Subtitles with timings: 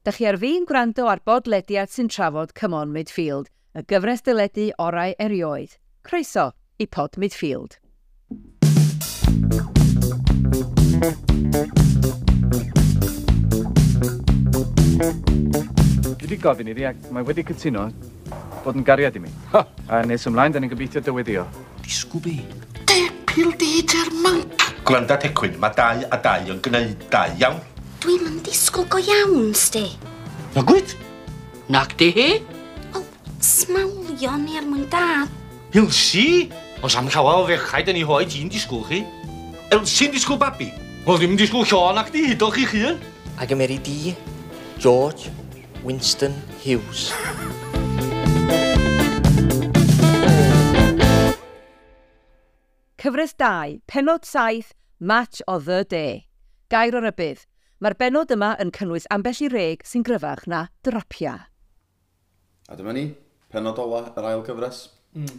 [0.00, 5.12] Dych chi ar fi'n gwrando ar bodlediad sy'n trafod Cymon Midfield, y gyfres dyledu orau
[5.20, 5.74] erioed.
[6.08, 6.46] Croeso
[6.80, 7.76] i Pod Midfield.
[16.16, 17.90] Dwi wedi gofyn iddi ac mae wedi cytuno
[18.64, 19.34] bod yn gariad i mi.
[19.52, 19.66] Ha.
[19.92, 21.44] A nes ymlaen, da ni'n gobeithio dyweddio.
[21.84, 22.38] Disgw be?
[22.88, 24.46] Depil di, German!
[24.80, 27.60] Gwranda tecwyn, mae dau a dau yn gwneud dau iawn.
[28.00, 29.82] Dwi'm yn disgwyl go iawn, sti.
[30.54, 30.94] Na Nagwyd?
[31.68, 32.28] Nac di hi?
[32.96, 33.02] O,
[33.44, 35.28] smawlio ni ar mwyn dad.
[35.76, 36.48] Ilsi?
[36.80, 39.02] Os am llawer o fechau, da ni hoi ti'n disgwyl chi.
[39.76, 40.70] Ilsi'n disgwyl babi.
[41.04, 42.94] Wel, ddim yn disgwyl Sean ac di hydol chi chi.
[43.36, 44.14] Ac ymeri di,
[44.80, 45.28] George
[45.84, 46.32] Winston
[46.64, 47.10] Hughes.
[52.96, 56.28] Cyfres 2, penod 7, Match o the Day.
[56.72, 57.49] Gair o rybydd.
[57.80, 61.30] Mae'r benod yma yn cynnwys ambell i reg sy'n gryfach na drapia.
[62.68, 63.06] A dyma ni,
[63.48, 64.82] penod ola yr ail gyfres.
[65.16, 65.38] Mm.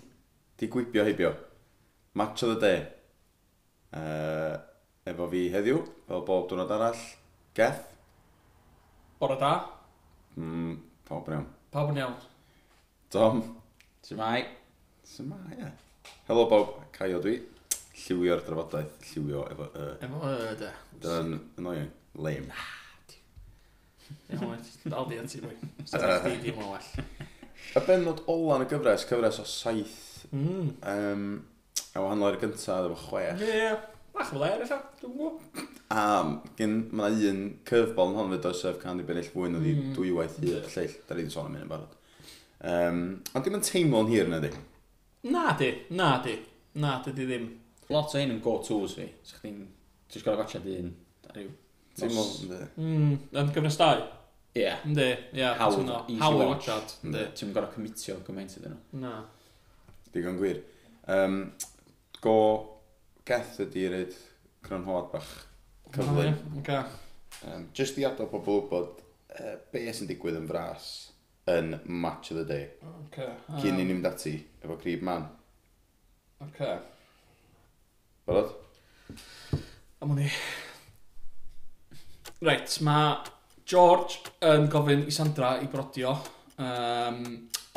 [0.58, 1.36] Di gwibio heibio.
[2.18, 2.80] Match of the day.
[3.94, 4.58] Uh,
[5.06, 7.06] efo fi heddiw, fel bob diwrnod arall.
[7.54, 7.86] Geth.
[9.22, 9.54] Bore da.
[10.34, 10.74] Mm,
[11.06, 11.48] pawb yn iawn.
[11.78, 12.20] Pawb yn iawn.
[13.14, 13.46] Tom.
[14.02, 14.48] Symai.
[15.06, 15.72] Symai, ie.
[16.26, 17.38] Helo bob, Caio dwi.
[18.02, 19.72] Lliwio'r drafodaeth, lliwio efo...
[19.78, 19.90] y.
[20.10, 20.78] efo, y, da.
[21.06, 21.98] Dyna'n annoying.
[22.20, 22.52] Lame.
[24.92, 25.56] Aldiant i mwy.
[25.88, 26.90] Sa'n ddim yn well.
[27.72, 30.26] Y benod ola yn y gyfres, cyfres o saith.
[30.36, 30.74] Mm.
[30.92, 31.24] Um,
[31.96, 33.40] a wahanol i'r gyntaf, efo chwech.
[33.40, 33.88] Ie, yeah.
[34.12, 35.64] Ach, fel er, eithaf, dwi'n gwybod.
[35.92, 36.04] A
[36.60, 39.64] gen, mae yna un curveball yn hon fyd oes sef can i bennill fwy na
[39.64, 39.96] di mm.
[39.96, 40.70] dwy waith hir, yeah.
[40.76, 41.98] lleill, da ni wedi sôn am hyn yn barod.
[42.72, 44.52] Um, ond dim yn teimlo'n hir yna di?
[45.32, 46.36] Na di, na di,
[46.84, 47.50] na di, di ddim.
[47.92, 49.64] Lot o hyn yn go-tos fi, sa'ch chi'n...
[50.12, 50.96] Ti'n gorau gotcha di un,
[51.32, 51.52] rhyw
[52.00, 52.60] Ti'n mwyn, ynddi.
[52.80, 54.02] Mm, yn gyfres dau?
[54.56, 54.64] Ie.
[54.64, 54.82] Yeah.
[54.88, 55.40] Ynddi, ie.
[55.42, 56.68] Yeah, easy Hawdd watch.
[56.72, 57.26] watch ynddi.
[57.40, 59.02] Ti'n gorau commitio gymaint iddyn nhw.
[59.04, 59.14] Na.
[60.16, 60.62] Digon gwir.
[61.12, 61.38] Um,
[62.24, 62.36] go
[63.28, 64.18] geth ydi rhaid
[64.66, 65.30] crynhoad bach
[65.96, 66.36] cyflym.
[66.62, 66.84] Okay.
[67.48, 69.02] Um, just i adael pobl bod
[69.40, 70.90] uh, be sy'n digwydd yn fras
[71.52, 72.68] yn match of the day.
[73.08, 73.30] Okay.
[73.50, 75.28] Um, Cyn i ni'n ati efo crib man.
[76.50, 76.76] Okay.
[78.28, 78.54] Barod?
[80.02, 80.30] Am o'n i.
[82.42, 83.20] Reit, mae
[83.70, 86.16] George yn gofyn i Sandra i brodio,
[86.58, 87.20] um,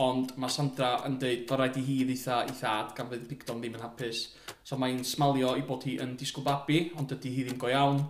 [0.00, 3.60] ond mae Sandra yn dweud bod rhaid i hi ddeitha i thad gan fydd Picton
[3.60, 4.22] ddim yn hapus.
[4.64, 8.00] So mae'n smalio i bod hi yn disgwyl babi, ond dydy hi ddim go iawn.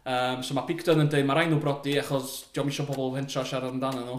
[0.00, 3.44] Um, so mae Picton yn dweud mae rhaid nhw brodi achos diolch eisiau pobl hentra
[3.44, 4.18] siarad amdano nhw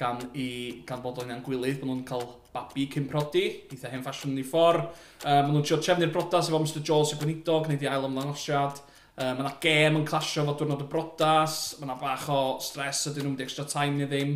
[0.00, 0.48] gan, i,
[0.88, 4.88] gan bod o'n gwylydd bod nhw'n cael babi cyn prodi, eitha hen ffasiwn ni ffordd.
[5.20, 8.86] Um, maen nhw'n trio trefnu'r brodas efo Mr Jones y Gweinidog, gwneud i ail ymddangosiad.
[9.16, 13.06] Uh, mae yna gem yn clasio fo diwrnod y brodas, mae yna bach o stres
[13.08, 14.34] ydyn nhw'n mynd extra time neu ddim.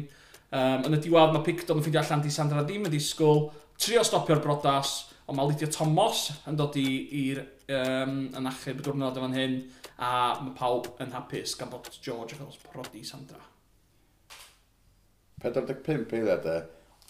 [0.51, 3.45] Um, yn y diwedd mae Picton yn ffeindio allan di Sandra ddim yn disgwyl,
[3.77, 4.95] trio stopio'r brodas,
[5.27, 9.61] ond mae Lydia Thomas yn dod i'r um, yn achub y diwrnod yn hyn,
[10.01, 13.43] a mae pawb yn hapus gan bod George yn os prodi Sandra.
[15.45, 16.57] 45 eiliad e,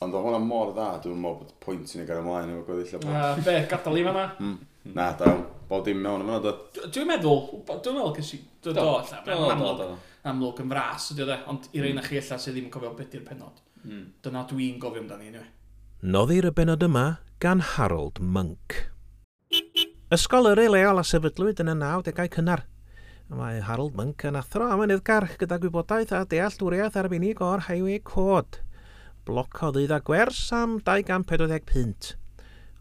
[0.02, 2.98] ond o hwnna mor dda, dwi'n meddwl bod pwynt sy'n ei gael ymlaen efo gweddill
[2.98, 3.38] o blant.
[3.38, 4.26] Uh, be, gadael i fanna?
[4.38, 4.58] mm.
[4.84, 4.94] Hmm.
[4.96, 5.32] Na, da,
[5.68, 6.54] bod dim mewn yma, da.
[6.86, 8.86] Dwi'n meddwl, dwi'n meddwl gysi, do, do,
[9.28, 9.82] amlwg,
[10.30, 12.06] amlwg yn fras ydy o de, ond i un hmm.
[12.06, 13.60] chi ella sydd ddim yn cofio beth i'r penod.
[13.82, 14.06] Hmm.
[14.24, 15.50] Dyna dwi'n gofio amdani, anyway.
[16.00, 17.04] Noddir y benod yma
[17.44, 18.78] gan Harold Monk.
[20.10, 22.64] Ysgol yr leol a sefydlwyd yn y 90au cynnar.
[23.30, 28.00] Mae Harold Monk yn athro am yn garch gyda gwybodaeth a dealltwriaeth arbennig o'r Highway
[28.02, 28.64] Code.
[29.28, 32.16] Bloc o ddydd a gwers am 245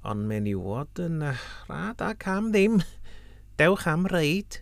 [0.07, 2.79] ond menywod yn uh, rad ac am ddim.
[3.59, 4.61] Dewch am reid.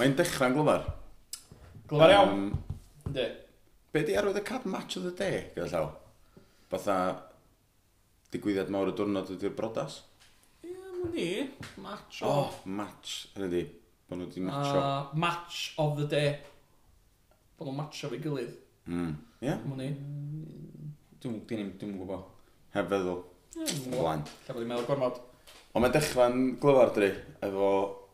[0.00, 0.86] Mae'n dechrau'n glyfar.
[1.90, 2.34] Glyfar iawn.
[2.34, 3.26] Um, Ynddi.
[3.90, 5.90] Be di arwydd y cad match of the day, gyda llaw?
[6.70, 6.96] Fatha
[8.30, 10.00] digwyddiad mawr y diwrnod ydy'r brodas?
[10.62, 11.28] Ie, yeah, ni.
[11.82, 12.30] Match o.
[12.30, 13.64] Oh, match, hynny di.
[14.10, 14.78] Bo nhw di matcho.
[14.78, 16.38] Uh, match of the day
[17.60, 18.52] bod nhw'n matcha fi gilydd.
[18.88, 19.00] Hmm.
[19.04, 19.16] Mm.
[19.40, 19.48] Ie?
[19.48, 19.60] Yeah.
[19.68, 19.88] Mwni.
[21.20, 22.24] Dwi'n dwi, dwi gwybod.
[22.72, 23.20] Heb feddwl.
[23.60, 24.24] Ie, Blaen.
[24.46, 25.20] Lle bod i'n meddwl gormod.
[25.70, 27.10] Ond mae'n dechrau'n glyfar dri
[27.46, 27.70] efo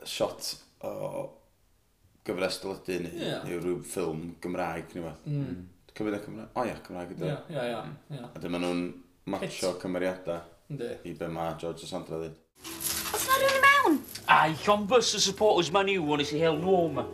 [0.07, 0.51] shot
[0.85, 0.91] o
[2.27, 3.47] gyfres dyledu neu, yeah.
[3.47, 5.23] rhyw ffilm Gymraeg neu beth.
[5.31, 5.63] Mm.
[5.97, 6.51] Cymryd y Cymraeg?
[6.51, 7.31] O oh, ia, yeah, Cymraeg ydy.
[7.31, 8.19] Ia, ia, ia.
[8.19, 8.33] ia.
[8.33, 8.83] A dyma nhw'n
[9.33, 12.35] matcho cymeriadau i be mae George o Sandra ddyn.
[12.67, 14.03] Os na rhywun i mewn?
[14.27, 17.07] Ai, John Bus, the supporters man i'w, ond to see hell no, ma.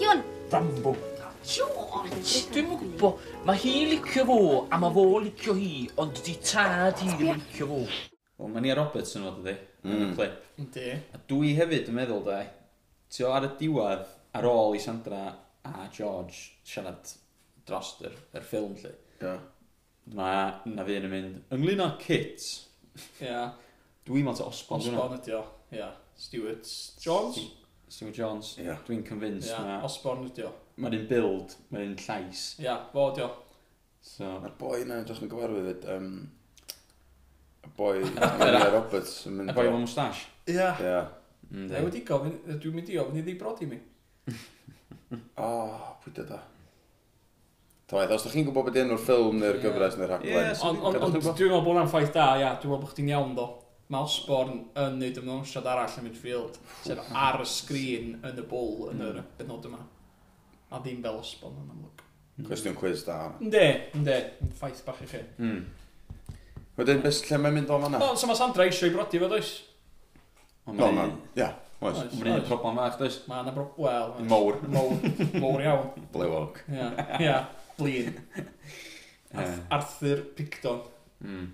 [0.00, 0.18] Pwy?
[0.50, 0.96] Rambo.
[1.50, 2.44] George!
[2.52, 4.36] Dwi'n mwyn gwybod, mae hi licio fo,
[4.70, 7.78] a mae fo licio hi, ond di tad hi ddim licio fo.
[8.38, 10.12] Wel, mae Nia Roberts yn fod ydi, yn y mm.
[10.14, 10.36] clip.
[10.62, 10.84] Yndi.
[11.10, 12.38] A dwi hefyd yn meddwl, da,
[13.10, 14.06] ti o ar y diwedd,
[14.38, 15.24] ar ôl i Sandra
[15.66, 16.38] a George
[16.70, 17.10] siarad
[17.66, 18.94] dros yr, yr ffilm, lle.
[19.18, 19.34] Da.
[20.14, 22.46] Mae na fi yn mynd, ynglyn â Kit.
[23.26, 23.48] Ia.
[24.06, 24.86] Dwi'n meddwl Osborn.
[24.86, 25.42] Osborn ydi o,
[25.74, 25.90] ia.
[26.14, 26.70] Stuart
[27.02, 27.42] Jones?
[27.90, 28.54] Stuart Jones.
[28.86, 29.50] Dwi'n convinced.
[29.50, 32.44] Ia, Osborn ydi o mae'n un build, mae'n un llais.
[32.60, 33.30] Ia, yeah, fo dio.
[34.00, 34.26] So.
[34.40, 36.12] Mae'r boi yna, dros yn gyfarwydd, fyd, um,
[37.66, 37.96] y boi
[38.30, 39.18] Amelia Roberts.
[39.28, 40.28] Y boi o'n moustache?
[40.50, 40.70] Ia.
[40.80, 41.02] Ia.
[41.50, 43.80] Na i wedi gofyn, dwi'n mynd i ofyn i ddi brodi mi.
[45.10, 46.38] o, oh, pwy dyda?
[47.90, 50.52] Toedd, os ydych chi'n gwybod beth enw'r ffilm neu'r gyfres neu'r rhaglen.
[50.62, 52.52] Ond dwi'n meddwl bod hwnna'n ffaith da, ia.
[52.54, 53.48] Dwi'n meddwl bod chdi'n iawn do.
[53.90, 58.92] Mae Osborn yn neud ymwneud arall yn midfield, sef ar y sgrin yn y bwl
[58.92, 59.32] yn yr hmm.
[59.40, 59.80] benod yma
[60.70, 62.04] a ddim fel ysbon yn amlwg.
[62.36, 62.46] Hmm.
[62.48, 63.18] Cwestiwn quiz da.
[63.42, 63.64] Ynddi,
[63.98, 64.18] ynddi,
[64.58, 65.22] ffaith bach i chi.
[65.42, 65.64] Mm.
[66.78, 68.00] Wedyn, beth lle mae'n mynd o fanna?
[68.00, 69.50] O, so mae Sandra eisiau i brodi fo, does?
[70.70, 71.06] Ond no, ma,
[71.36, 71.50] ia,
[71.82, 71.98] oes.
[72.20, 73.18] Mae'n un problem fach, does?
[73.28, 74.14] Mae yna brob, wel...
[74.30, 74.60] Mowr.
[74.76, 74.94] Mowr,
[75.42, 76.06] mowr iawn.
[76.14, 76.62] Blewog.
[76.72, 76.90] Ia,
[77.20, 77.38] ia,
[77.76, 78.14] blin.
[79.76, 80.80] Arthur Picton.
[81.20, 81.50] Mm.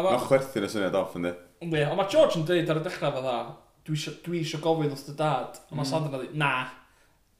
[0.00, 1.32] Mae'n chwerthu'n y syniad off, ynddi?
[1.64, 3.38] Ie, ond mae George yn dweud ar y dechrau fe dda,
[3.86, 5.90] dwi eisiau gofyn wrth y dad, ond mae hmm.
[5.90, 6.52] Sandra yn dweud, na,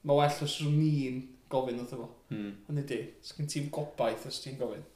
[0.06, 1.20] mae well os rwy'n ni'n
[1.52, 2.08] gofyn wrtho fo.
[2.30, 2.54] Hmm.
[2.70, 4.86] Ond ydy, sgyn ti'n gobaith os ti'n gofyn.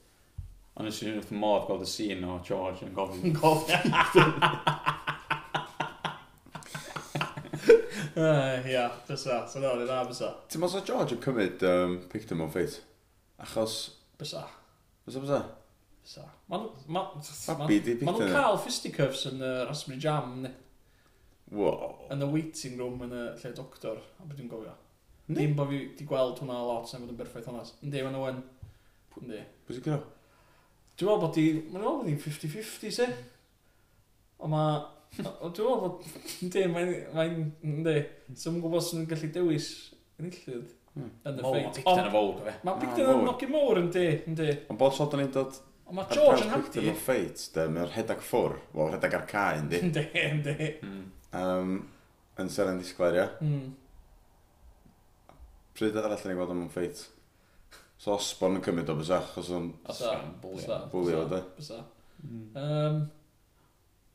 [0.75, 3.37] Ond nes i'n wrth modd gweld y scene o George yn gofyn.
[3.41, 3.95] Gofyn.
[8.15, 9.41] Ah, ia, bysa.
[9.51, 10.29] So no, ni'n am bysa.
[10.47, 12.77] Ti'n meddwl o George yn cymryd um, picture mewn ffeit?
[13.43, 13.75] Achos...
[14.21, 14.45] Bysa.
[15.03, 15.41] Bysa, bysa?
[16.05, 16.27] Bysa.
[16.53, 20.53] Ma'n ma, ma, nhw'n cael fisticuffs yn y uh, Raspberry Jam, ne?
[21.51, 22.05] Wow.
[22.15, 24.77] Yn y waiting room yn y lle doctor, a beth dwi'n gofio.
[25.27, 27.65] Dim bod fi wedi gweld hwnna lot, sa'n bod yn berffaith hwnna.
[27.87, 28.43] Yndi, mae'n Owen.
[29.23, 29.41] Yndi.
[29.65, 30.01] Pwy sy'n gyro?
[31.01, 31.45] Dwi'n meddwl bod i...
[31.55, 33.07] Mae'n meddwl bod i'n 50-50, se?
[34.45, 34.75] Ond mae...
[35.17, 36.09] Dwi'n meddwl bod...
[36.45, 36.93] Yndi, mae'n...
[37.17, 37.39] Mae'n...
[37.65, 37.95] Yndi.
[38.35, 39.69] mae'n gwybod sy'n gallu dewis
[40.21, 40.75] enillydd.
[40.95, 41.09] Hmm.
[41.31, 41.81] Yn y ffeit.
[41.89, 42.55] Mae'n fawr, fe.
[42.69, 44.05] Mae Bigden yn nogi mowr, yndi.
[44.31, 44.51] Yndi.
[44.69, 45.57] Ond bod sot yn ei dod...
[45.89, 46.85] Ond mae George yn hapdi.
[46.85, 47.65] Mae'n ffeit, de.
[47.73, 48.59] Mae'n rhedag ffwr.
[48.77, 49.81] Wel, rhedag ar cae, yndi.
[49.89, 50.69] Yndi, yndi.
[51.33, 53.27] Yn seren disgwyr, ia?
[53.41, 53.73] Mm.
[55.75, 57.03] Pryd arall ni'n gweld am yn ffeit?
[57.99, 59.73] So Osborn yn cymryd o bysach, achos o'n
[60.43, 61.41] bwlio o da.
[62.21, 63.01] Hmm.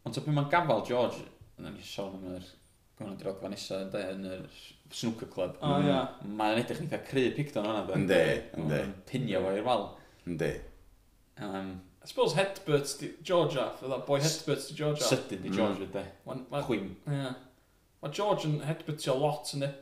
[0.05, 1.25] Ond so pan mae'n gafal George,
[1.59, 2.45] yna ni sôn am yr
[2.99, 4.45] gwahanol dirogfa nesaf yn de, yn yr
[4.91, 5.57] snooker club.
[5.59, 5.89] O, hmm.
[5.89, 5.99] ia.
[6.39, 7.99] Mae'n edrych yn eitha cry picton o'na de.
[7.99, 8.21] Ynddi,
[8.59, 8.79] ynddi.
[9.11, 9.85] Pinio fo i'r wal.
[10.27, 10.53] Ynddi.
[11.43, 15.07] Um, I suppose Hedbert's di Georgia, ath, oedd boi Hedbert's di Georgia.
[15.07, 15.91] Sydyn di George, mm.
[15.91, 16.63] ydy.
[16.67, 16.89] Chwym.
[17.11, 17.35] Ie.
[17.99, 19.73] Mae George yn Hedbertio lot, ynddi.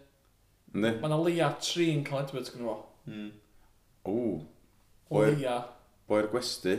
[0.76, 0.92] Ynddi?
[1.02, 2.78] Mae yna leia tri'n cael Edwards gyda fo.
[3.10, 3.30] Mm.
[4.08, 4.16] O.
[5.12, 5.58] Boi'r- Leia.
[6.10, 6.76] Boi'r gwesti.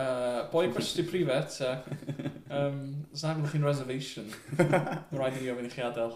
[0.00, 2.30] Uh, boi gwesti prifet, uh, e.
[2.56, 2.76] um,
[3.12, 4.28] sa'n gwneud chi'n reservation.
[4.56, 6.14] Mae'n rhaid i ni ofyn i chi adael.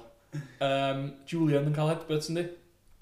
[0.65, 2.47] Um, Julian yn cael Edwards yndi?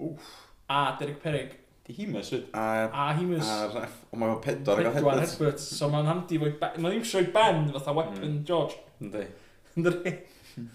[0.03, 0.33] Wff.
[0.73, 1.53] A Derek Perig.
[1.87, 2.49] Di hi mysyd.
[2.55, 3.47] A, A Himus.
[3.47, 3.95] a ref.
[4.11, 5.33] O, mae'n pedwar yn cael Edwards.
[5.37, 5.69] Edwards.
[5.79, 6.51] So mae'n handi fwy...
[6.59, 8.43] Mae'n iwsio i ben fatha weapon Mm.
[8.47, 8.77] George.
[9.03, 9.23] Yndi.
[9.79, 10.13] Ynddi?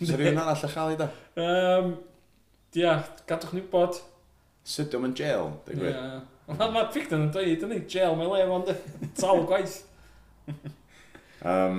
[0.08, 1.10] Sa rhywun arall a chael i da?
[1.44, 1.92] Um,
[2.76, 2.98] Ia,
[3.28, 3.96] gadwch ni bod.
[4.68, 5.94] Sydwm yn jail, dwi'n gwir.
[5.96, 6.56] Ie.
[6.58, 8.66] Mae ma Picton yn dweud, yn ei jail, mae le fo'n
[9.20, 9.78] tal gwaith.
[11.38, 11.76] Um,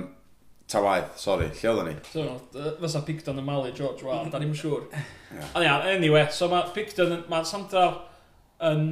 [0.72, 1.94] ta waith, sori, lle oedden ni?
[2.08, 2.22] So,
[2.56, 4.86] yy, fysa Picton yn malu George Ward, da ni'n siŵr.
[5.52, 7.82] Ond ia, anyway, so mae Picton, yn- mae Sandra
[8.70, 8.86] yn...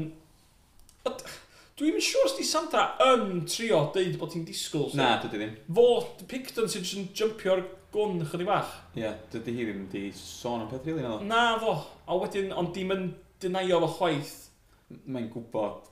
[1.09, 1.25] Yd-
[1.79, 4.89] Dwi'n mynd siŵr os di Sandra yn trio deud bod hi'n disgwyl.
[4.91, 4.99] So.
[4.99, 5.53] Na, dydy ddim.
[5.77, 5.85] Fo,
[6.27, 7.63] Picton sy'n jyst yn jumpio'r
[7.95, 8.73] gwn chydig bach.
[8.97, 11.53] Ie, yeah, dydy hi ddim di sôn am peth rili really, na.
[11.53, 13.07] Na fo, a wedyn, ond dim yn
[13.45, 14.35] dynaio fo chwaith.
[15.07, 15.87] Mae'n gwybod.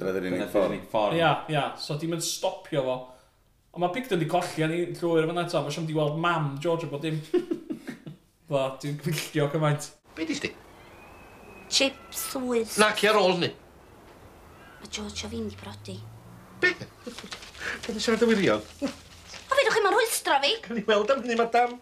[0.00, 1.18] Dyna'r ddim unig ffordd.
[1.20, 3.00] Ia, ia, so dim yn stopio fo.
[3.74, 6.56] Ond mae Picton di colli a ni llwyr fyna eto, mae siom di weld mam
[6.62, 7.22] George bod dim.
[8.50, 9.92] Fo, dwi'n gwylltio cymaint.
[10.18, 10.56] Be di sti?
[11.70, 12.74] Chips with...
[12.82, 13.54] Naci ar ôl ni.
[14.84, 15.94] Mae George o fi'n di brodi.
[16.60, 16.70] Be?
[16.76, 18.60] Gan i siarad y wirion?
[18.84, 20.50] O fedrwch chi ma'n rhwystro fi?
[20.66, 21.78] Gan i weld am hynny, madam.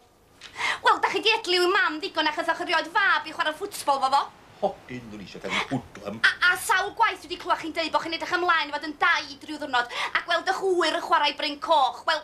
[0.85, 3.99] Wel, da chi di edliw i mam ddigon achos o'ch rioed fab i chwarae ffwtsbol
[4.05, 4.23] fo fo.
[4.63, 6.23] hogyn dwi'n eisiau cael ei bwdlam.
[6.23, 8.95] A, a sawl gwaith wedi clywed chi'n deud bod chi'n edrych ymlaen i fod yn
[9.03, 12.05] dau drwy ddwrnod a gweld y hwyr yn chwarae bryn coch.
[12.07, 12.23] Wel,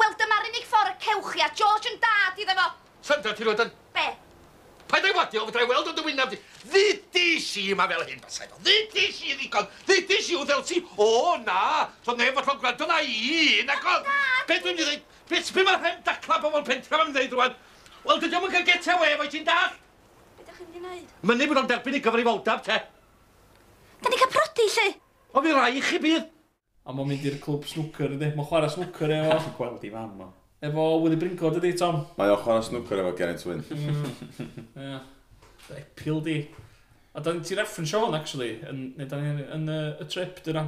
[0.00, 2.70] wel dyma'r unig ffordd y cewch chi a George yn dad iddo fo.
[3.12, 3.76] Sanda ti roed yn...
[3.92, 4.08] Be?
[4.92, 6.38] Paid ei wadio, fydra i weld o'n dy wynaf di.
[6.68, 8.58] Ddidis i yma fel hyn, basai fo.
[8.60, 9.68] Ddidis i ddigon.
[9.88, 10.82] Ddidis i wddel ti.
[11.00, 11.06] O,
[11.46, 11.86] na.
[12.04, 14.10] So neb fod o'n gwrando na i, na god.
[14.50, 15.06] Be dwi'n mynd i ddweud?
[15.30, 17.56] Be sbyn mae'r hen dacla bobl pentra fe'n ddweud rwan?
[18.04, 19.72] Wel, dydw i'n yn cael get away efo ti'n dall.
[20.36, 21.16] Be dych chi'n mynd i wneud?
[21.30, 22.78] Mynu bod o'n derbyn i gyfrifoldab, te.
[24.02, 24.86] Da ni cael prodi, lle?
[25.32, 26.28] O, fi rai i chi bydd.
[26.84, 28.34] A mae'n mynd i'r clwb snwcer, ydy?
[28.36, 29.40] Mae'n chwarae snwcer efo.
[29.46, 30.32] Chi'n gweld i fam, o
[30.62, 32.04] efo Willy Brinko, dydy, Tom?
[32.18, 33.64] Mae ochr o snwcer efo Geraint Wyn.
[33.74, 34.06] Mm.
[34.78, 35.00] Ie.
[35.78, 36.36] Epil di.
[37.14, 40.40] A da ni ti referensio hwn, actually, yn, neu da ni yn y, y trip,
[40.46, 40.64] dyna.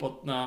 [0.00, 0.40] Bod na,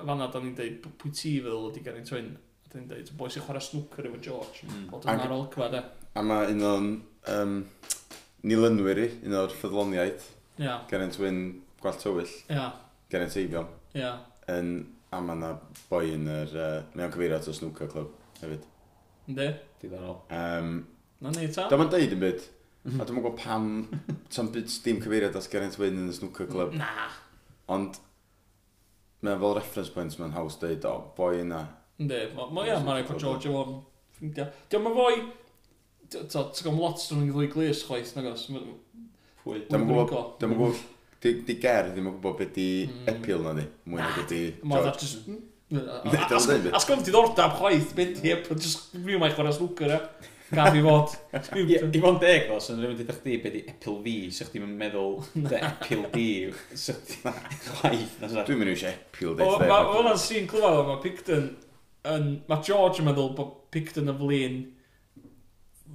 [0.00, 2.34] fanna, da ni'n deud, pwy ti fel ydi Geraint Wyn?
[2.36, 4.68] A da ni'n deud, boi sy'n chwarae snwcer efo George.
[4.68, 4.84] Mm.
[4.92, 5.82] Bod yn ar olygfa, de.
[6.18, 6.92] A mae un o'n
[7.36, 7.56] um,
[8.44, 10.30] nilynwyr i, un o'r ffyddloniaid.
[10.58, 10.64] Ia.
[10.66, 10.86] Yeah.
[10.90, 11.44] Geraint Wyn
[11.80, 12.34] gwallt tywyll.
[12.50, 12.56] Ia.
[12.56, 12.80] Yeah.
[13.12, 13.70] Geraint Eifion.
[13.94, 14.02] Ia.
[14.02, 14.26] Yeah.
[14.50, 14.74] Yn
[15.10, 15.50] A mae yna
[15.90, 16.52] boi yn yr...
[16.54, 18.66] Uh, mae o'n cyfeirio at o snwca clwb hefyd.
[19.30, 19.48] Ynddi?
[19.82, 20.20] Diddorol.
[20.34, 20.74] Um,
[21.20, 21.66] Na ni ta.
[21.70, 22.44] Dyma'n deud yn byd.
[22.94, 23.66] A dwi'n gwybod pam,
[24.34, 26.72] tam byd dim cyfeiriad at Geraint Wyn yn y snwca club.
[26.78, 27.08] Na.
[27.70, 27.98] Ond,
[29.26, 31.64] mae'n fel reference points mae'n haws deud, o, boi yna.
[32.00, 33.76] Ynddi, mae ia, mae'n eich George o'n
[34.16, 34.48] ffrindiau.
[34.72, 35.18] Dwi'n mynd fwy,
[36.14, 36.30] ti'n
[36.64, 38.46] gwybod lot sy'n mynd i ddwy glis chwaith, nag os?
[39.42, 39.66] Pwy?
[39.68, 40.80] Dwi'n gwybod,
[41.20, 43.08] Di ger ddim yn gwybod beth di hmm.
[43.12, 43.66] epil na di.
[43.84, 44.42] Mwy na beth di...
[44.64, 45.08] George.
[46.74, 50.00] Asgwm diddordab chwaith, beth di epil, jyst rhyw mae chwarae snwcer e.
[50.50, 51.12] Gaf i fod.
[51.60, 54.74] I fod yn deg fo, sy'n rhywun dydych chi beth di epil fi, sy'ch chi'n
[54.80, 56.26] meddwl dy epil di,
[56.72, 58.16] sy'ch chi'n chwaith.
[58.24, 59.46] Dwi'n mynd i eisiau epil di.
[59.70, 61.48] Mae hwnna'n sy'n clywed mae Picton
[62.16, 62.28] yn...
[62.50, 64.60] Mae George yn meddwl bod Picton yn flin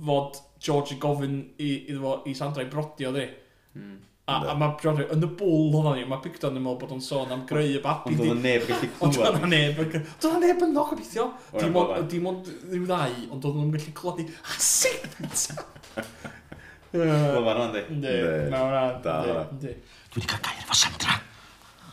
[0.06, 3.26] fod George yn gofyn i, iddo fo i Sandra i brodio di.
[3.76, 3.98] Mm.
[4.26, 7.02] A, a mae Rodri, yn y bwl hwnna ni, mae Picton yn meddwl bod o'n
[7.06, 8.10] sôn am greu y babi.
[8.16, 9.04] Ond oedd yn neb gallu clywed.
[9.06, 11.26] Ond oedd neb, oedd o'n neb yn nog o gobeithio.
[12.10, 15.46] Dim ond rhyw ddau, ond oedd nhw'n gallu clywed ni, a sut?
[16.96, 17.86] Wel, ma'n rhan di.
[17.94, 18.16] Ynddi,
[18.50, 19.00] ma'n rhan.
[19.62, 19.76] Dwi
[20.16, 21.20] wedi cael gair efo Sandra.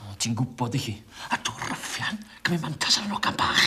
[0.06, 0.96] O, ti'n gwybod i chi.
[1.34, 3.66] A dwi'n rhyffian, gymryd mantas ar nogan bach.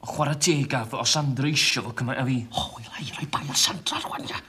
[0.00, 2.40] O chwarae teg a o Sandra eisiau fo cymryd a fi.
[2.56, 4.40] O, i lai, rhoi bai ar Sandra rwan, ia.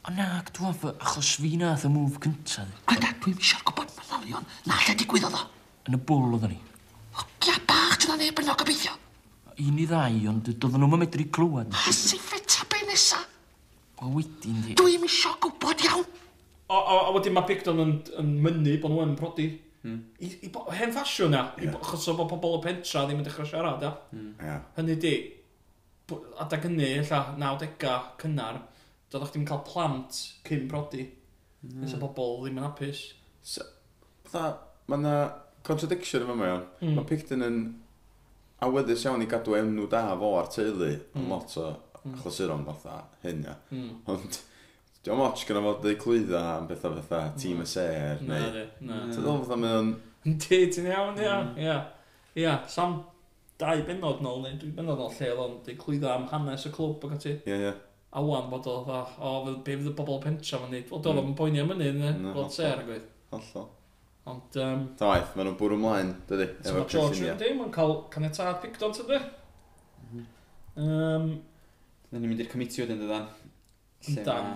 [0.00, 2.68] O na, dwi'n fy achos fi nath y move cyntaf.
[2.88, 4.46] O na, dwi'n eisiau'r gwybod manylion.
[4.64, 5.42] Na, lle digwyddodd o?
[5.90, 6.60] Yn y bwl oedden ni.
[7.12, 8.94] O, gia bach, dwi'n aneb yn o gobeithio.
[9.60, 11.76] Un i ddau, ond doedden nhw'n medru clywed.
[11.76, 13.20] A siffet a be nesa?
[14.00, 14.78] O, wedyn di.
[14.80, 16.08] Dwi'n eisiau gwybod iawn.
[16.70, 17.92] O, o, o, wedyn mae Picton yn,
[18.22, 19.50] yn mynnu bod nhw'n prodi.
[19.84, 20.00] Hmm.
[20.16, 21.68] I, i bo, hen ffasiwn na, yeah.
[21.68, 23.84] i bo, achos o bod pobl o pentra ddim yn dechrau siarad.
[24.16, 24.32] Mm.
[24.40, 24.64] Yeah.
[24.80, 25.14] Hynny di,
[26.40, 27.76] adag hynny, illa, 90
[28.20, 28.62] cynnar,
[29.10, 31.06] doeddech chi'n cael plant cyn prodi.
[31.64, 31.82] Mm.
[31.82, 33.04] Nes y bobl ddim yn hapus.
[33.42, 33.66] So,
[34.24, 34.44] Fytha,
[34.88, 35.14] mae yna
[35.66, 36.66] contradiction yma mewn.
[36.80, 36.98] Mm.
[36.98, 37.62] Mae Picton yn
[38.64, 41.18] awyddus iawn i gadw enw da fo ar teulu mm.
[41.18, 42.14] yn lot o mm.
[42.14, 43.58] achlysuron fatha hyn, ia.
[43.74, 43.98] Mm.
[44.14, 44.40] Ond,
[45.00, 47.36] Dwi'n moch gyda fod ei clwydda am bethau fatha mm.
[47.40, 48.64] tîm y ser, na, neu...
[48.84, 48.98] Na, na.
[49.08, 49.94] Ti'n dod fatha mewn...
[50.26, 51.60] Ti, ti'n iawn, ia, mm.
[51.64, 51.76] ia.
[52.36, 52.98] Ia, sam
[53.60, 56.74] dau benod nôl, neu dwi benod nôl lle oedd o'n dweud clwydda am hanes y
[56.74, 57.32] clwb ac ati.
[57.48, 57.72] Ia, ia.
[58.10, 60.88] A wan bod o, dda, o, be fydd y bobl pentra fan neud?
[60.90, 62.14] Wel, doedd o'n poeni am hynny, ne?
[62.34, 63.04] Lot ser, agwyd.
[63.30, 63.68] Hollol.
[64.30, 64.56] Ond...
[64.62, 66.48] Um, Ta waith, maen nhw'n bwrw ymlaen, dydy.
[66.66, 69.20] So mae George yn dim yn cael caniatad picdon, tydy?
[70.10, 70.26] Um,
[70.82, 71.30] mhm.
[72.10, 73.30] Dyna ni'n mynd i'r comitio, dyn, dydan.
[74.26, 74.52] Dan.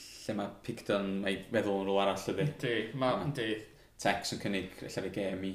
[0.00, 2.46] Lle mae picdon, mae feddwl yn rôl arall, ydy.
[2.48, 3.50] Yndi, mae, yndi.
[4.00, 5.52] Tex yn cynnig, lle fe gem i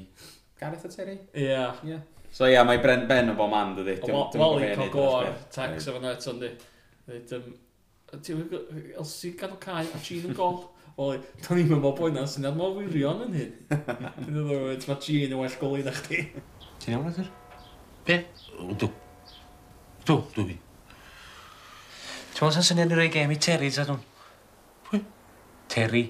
[0.62, 1.17] Gareth a Terry?
[1.34, 1.98] Ie.
[2.34, 3.98] So ie, mae Bren Ben o bo man, dydy.
[4.05, 6.51] Wel, i cael gor, Tex efo net, yndi.
[7.12, 8.44] Dweud, um, ti'n
[9.00, 10.62] Elsi gadw cael a Jean yn gol.
[10.96, 13.51] Wel, da ni'n meddwl bod yna syniad mor wirion yn hyn.
[14.22, 16.22] Dwi'n y ddweud, mae Jean yn well golau na chdi.
[16.80, 17.27] Ti'n iawn, Arthur?
[18.08, 18.18] Be?
[18.56, 18.89] Dw.
[20.08, 20.58] Dw, dw fi.
[22.32, 24.03] Ti'n meddwl sy'n syniad i roi gem i Terry, ta dwi'n?
[24.88, 25.03] Pwy?
[25.75, 26.08] Terry.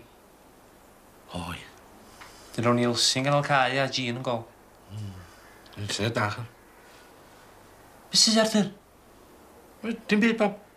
[1.41, 1.59] Oi.
[2.53, 4.43] Dyn ro'n i Elsi yn ganol cae a Jean yn gol.
[4.93, 5.13] Mm.
[5.81, 6.51] Yn syniad da, chan.
[8.11, 8.75] Be sy'n Arthur?
[9.81, 10.67] Dim byd, bab.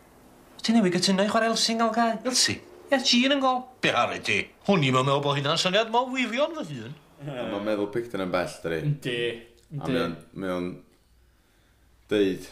[0.64, 2.20] Ti newid gytuno i chwarae Elsi yn gael gael?
[2.24, 2.54] Elsi?
[2.88, 3.58] Ie, Jean yn gol.
[3.84, 4.38] Be ar ydi?
[4.64, 6.94] Hwn i'n meddwl bod hynna'n syniad mor wirion fy hun.
[7.26, 8.78] Mae'n meddwl Picton yn bell, dyri?
[8.86, 9.18] Yndi.
[9.76, 9.90] A
[10.40, 10.70] mae o'n
[12.08, 12.48] deud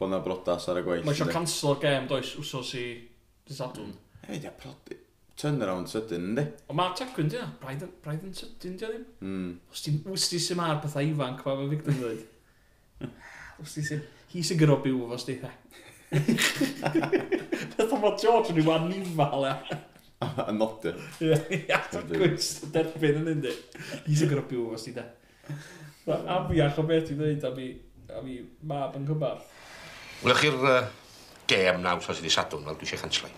[0.00, 1.04] bod na brodas ar y gweill.
[1.04, 2.86] Mae eisiau cancel o'r gem, does, wsos i
[3.52, 3.92] Sadwn.
[3.92, 4.24] Mm.
[4.30, 4.96] Ei, dia prodi.
[5.36, 6.46] Turnaround sydyn, ynddi?
[6.72, 7.44] O, mae Tecwyn, dia.
[7.60, 7.84] Braidd
[8.24, 9.04] yn sydyn, di dia ddim.
[9.20, 9.54] Mm.
[9.68, 12.28] Os ti'n wsti sy'n ma'r pethau ifanc, mae fe Victor yn dweud.
[13.60, 14.00] Os ti sy'n...
[14.32, 15.36] Hi sy'n gyro byw, os ti.
[17.74, 19.54] Beth o'n o George yn yw anifal e?
[20.24, 20.92] A nodi.
[21.20, 21.78] Ie,
[22.10, 23.52] gwrs, derbyn yn ynddi.
[23.52, 24.12] undi.
[24.14, 25.06] Is yn grybio fo sydd e.
[26.14, 27.68] A fi ach o beth i ddweud a fi,
[28.12, 28.38] a fi
[28.70, 29.42] mab yn cybar.
[30.24, 30.80] Wlech chi'r uh,
[31.50, 33.36] gem naw sos i ddisadwn fel dwi eisiau chanslau.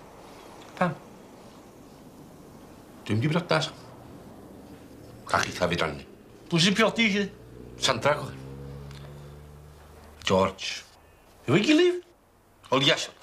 [0.78, 0.94] Pam?
[3.06, 3.70] Dwi'n di brodas.
[3.70, 5.26] briodas.
[5.26, 6.08] Cach eitha fi drannu.
[6.50, 7.28] Dwi'n sy'n priodi chi.
[7.82, 8.16] Sandra,
[10.26, 10.82] George.
[11.46, 12.05] Efo'i gilydd?
[12.74, 13.14] Ol iawn.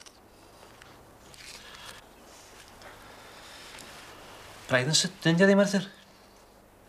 [4.69, 5.87] Braidd yn sydyn, di o ddim, Arthur?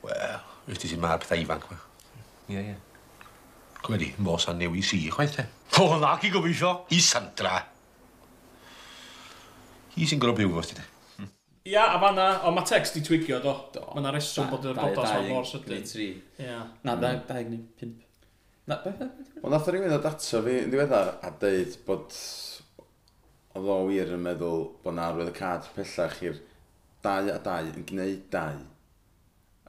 [0.04, 1.78] Wel, wyt ti sy'n ma'r pethau ifanc ma.
[2.52, 2.76] Ie, ie.
[3.84, 5.46] Gwedi, mos a newi si, chwaith te.
[5.82, 6.74] O, na, i gobeithio.
[6.94, 7.58] I Sandra.
[9.96, 10.86] Hi sy'n gorau byw fos ti te.
[11.64, 13.52] Ia, a fanna, o mae text i twigio, do.
[13.74, 13.82] do.
[13.90, 15.82] Mae yna reswm bod yr bodas mor sydyn.
[15.82, 16.08] 23.
[16.44, 16.58] Ia.
[16.86, 18.04] Na, 25.
[18.70, 19.02] Na, beth?
[19.44, 22.14] Ond nath rhywun ddod ato fi yn ddiweddar a deud bod
[23.54, 26.38] oedd o wir yn meddwl bod na arwydd y cad pellach i'r
[27.04, 28.62] dau a dau yn gwneud dau.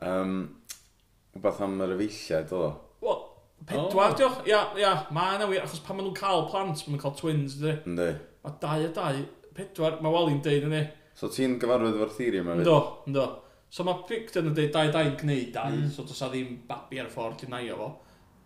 [0.05, 0.37] Um,
[1.35, 2.69] Wbeth am yr efeilliad oedd o.
[3.03, 3.19] Wel,
[3.67, 4.17] pedwar oh.
[4.21, 4.39] diolch.
[4.47, 7.59] Ia, ia, mae yna wir, achos pan maen nhw'n cael plant, maen nhw'n cael twins,
[7.59, 7.75] ydy.
[7.91, 8.07] Ynddi.
[8.45, 9.21] Mae dau a dau,
[9.59, 10.85] pedwar, mae Wally'n deud yna.
[11.19, 12.55] So ti'n gyfarwydd efo'r theori yma?
[12.61, 13.27] Ynddo, ynddo.
[13.75, 15.91] So mae Picton yn deud dau a dau yn gwneud dau, mm.
[15.91, 17.91] so does a ddim babi ar y ffordd i naio fo.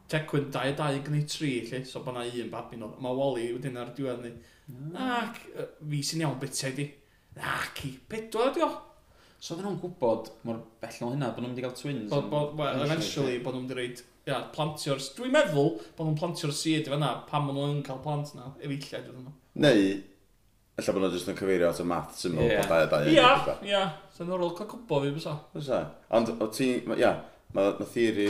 [0.10, 2.92] Tecwyn 2 2 gwneud 3, lle, so bod na un babi nhw.
[3.04, 4.34] Mae Wally wedyn ar diwedd ni.
[4.94, 5.22] Ah.
[5.22, 5.42] Ac,
[5.92, 6.88] fi sy'n iawn bethau di.
[7.40, 8.70] Ac i, pedwar di o.
[9.40, 12.10] So oedden nhw'n gwybod mor bell o hynna, bod nhw'n mynd i gael twins?
[12.12, 15.00] Bod, bod, well, eventually, bod nhw'n mynd i reid, ia, plantio'r...
[15.16, 19.08] Dwi'n meddwl bod nhw'n plantio'r seed i fanna pan maen nhw'n cael plant na, efeilliad
[19.08, 19.36] oedden nhw.
[19.64, 19.86] Neu,
[20.80, 22.60] Alla bod nhw jyst yn cyfeirio at y math syml yeah.
[22.60, 23.08] bod dau a dau.
[23.12, 23.82] Ia, ia.
[24.16, 25.34] Sa'n norol cael cwbo fi, bysa.
[25.56, 25.80] Bysa.
[26.16, 27.16] Ond, o ti, ia,
[27.56, 28.30] mae ma theori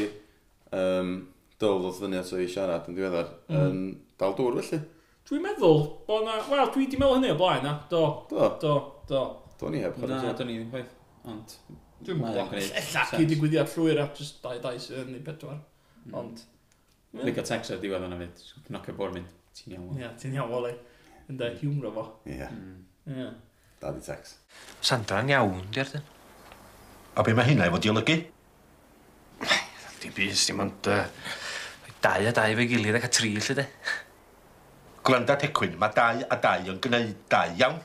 [0.77, 1.11] um,
[1.59, 3.33] Dyl ddod fyny ato i siarad yn diweddar.
[3.49, 3.65] Mm.
[3.65, 3.81] yn
[4.19, 4.79] dal dŵr felly.
[5.29, 6.39] Dwi'n meddwl bod na...
[6.49, 7.75] Wel, dwi wedi meddwl hynny o blaen na.
[7.91, 8.03] Do.
[8.29, 8.47] Do.
[8.61, 8.75] Do.
[9.09, 9.25] Do.
[9.59, 9.97] Do ni heb.
[10.07, 10.93] Na, do ni ddim chwaith.
[11.29, 11.57] Ond...
[12.07, 12.55] Dwi'n meddwl.
[12.79, 15.59] Ella i digwyddiad llwyr a just dau dau sydd yn ei bedwar.
[16.05, 16.15] Mm.
[16.21, 16.45] Ond...
[17.25, 18.41] Liga text ar diwedd yna fyd.
[18.69, 19.35] Knock a bwr mynd.
[19.59, 19.99] Ti'n iawn.
[19.99, 20.73] Ie, ti'n iawn Wally.
[21.27, 21.59] Yn da mm.
[21.61, 22.07] humor o fo.
[22.29, 22.47] Ie.
[22.47, 22.79] Mm.
[23.13, 23.27] Ie.
[23.83, 24.17] Da di.
[24.85, 26.07] Sandra'n iawn, di Arden.
[27.19, 28.17] A be mae hynna efo diolygu?
[29.99, 30.89] Di bus, dim ond...
[30.89, 31.05] Uh
[32.01, 33.65] dau a dau fe gilydd ac a tri lle de.
[35.03, 37.79] Gwranda Tecwyn, mae dau a dau yn gwneud dau, iawn?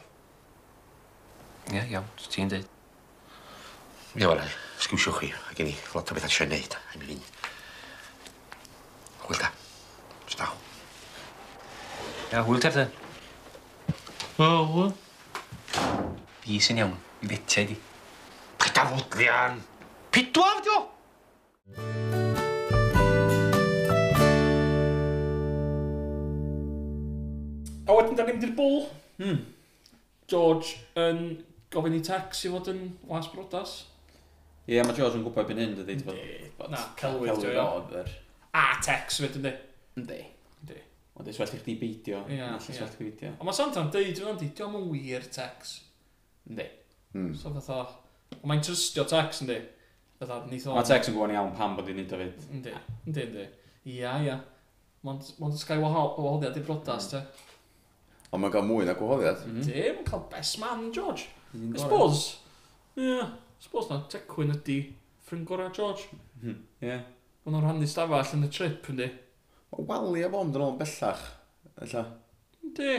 [1.70, 2.68] Ie, yeah, iawn, ti'n dweud.
[4.14, 4.44] Ie, wala,
[4.82, 7.30] sgwisiwch chi, a gen i lot o beth eisiau gwneud, a mi fynd.
[9.24, 9.50] Hwyl da.
[10.34, 10.52] Staw.
[12.30, 12.86] Ia, hwyl tef da.
[14.36, 14.94] O, hwyl.
[16.44, 17.80] Fi sy'n iawn, i fetiau di.
[18.60, 19.62] Pedaroddian!
[20.14, 22.33] Pidwaf, di o!
[27.84, 28.84] A wedyn, da ni'n mynd i'r bwl.
[29.18, 29.40] Hmm.
[30.30, 31.18] George yn
[31.72, 33.74] gofyn i Tex i fod yn was brodas.
[34.64, 35.98] Ie, yeah, mae George yn gwybod byn hyn, dydy.
[36.72, 38.06] Na, celwydd dwi o.
[38.56, 39.52] A Tex fyd, di.
[40.00, 40.20] Yndi.
[40.62, 40.78] Yndi.
[41.12, 42.22] Ond dwi'n swell i chdi beidio.
[42.24, 42.78] Ie, yeah, ie.
[42.78, 42.96] Yeah.
[43.02, 43.34] beidio.
[43.36, 45.76] Ond mae Santa'n deud, dwi'n di, diolch yn wir Tex.
[46.48, 46.70] Yndi.
[47.12, 47.30] Mm.
[47.36, 47.82] So fatha,
[48.40, 49.60] ond mae'n trystio Tex, yndi.
[50.22, 50.78] Fatha, nith o...
[50.78, 52.48] Mae Tex yn gwybod iawn pam bod i'n neud o fyd.
[52.48, 53.48] Yndi, yndi, yndi.
[53.92, 54.42] Ia, ia.
[55.04, 57.28] Mae'n sgai wahoddiad i brodas, hmm.
[57.28, 57.50] te.
[58.34, 59.44] Ond mae'n cael mwy na gwahoddiad.
[59.46, 59.64] Mm.
[59.68, 61.28] Dim, cael best man George.
[61.54, 62.40] I suppose.
[62.98, 63.28] Ie, yeah,
[63.62, 64.78] suppose na, tecwyn ydi
[65.22, 66.08] ffrind gorau George.
[66.40, 66.56] Mhm.
[66.82, 66.88] Ie.
[66.88, 67.04] Yeah.
[67.44, 69.06] Ond o'n rhannu stafell yn y trip, yndi.
[69.70, 71.26] Mae wali a bom, dyn nhw'n bellach.
[71.84, 72.04] Ella.
[72.64, 72.94] Ynddi.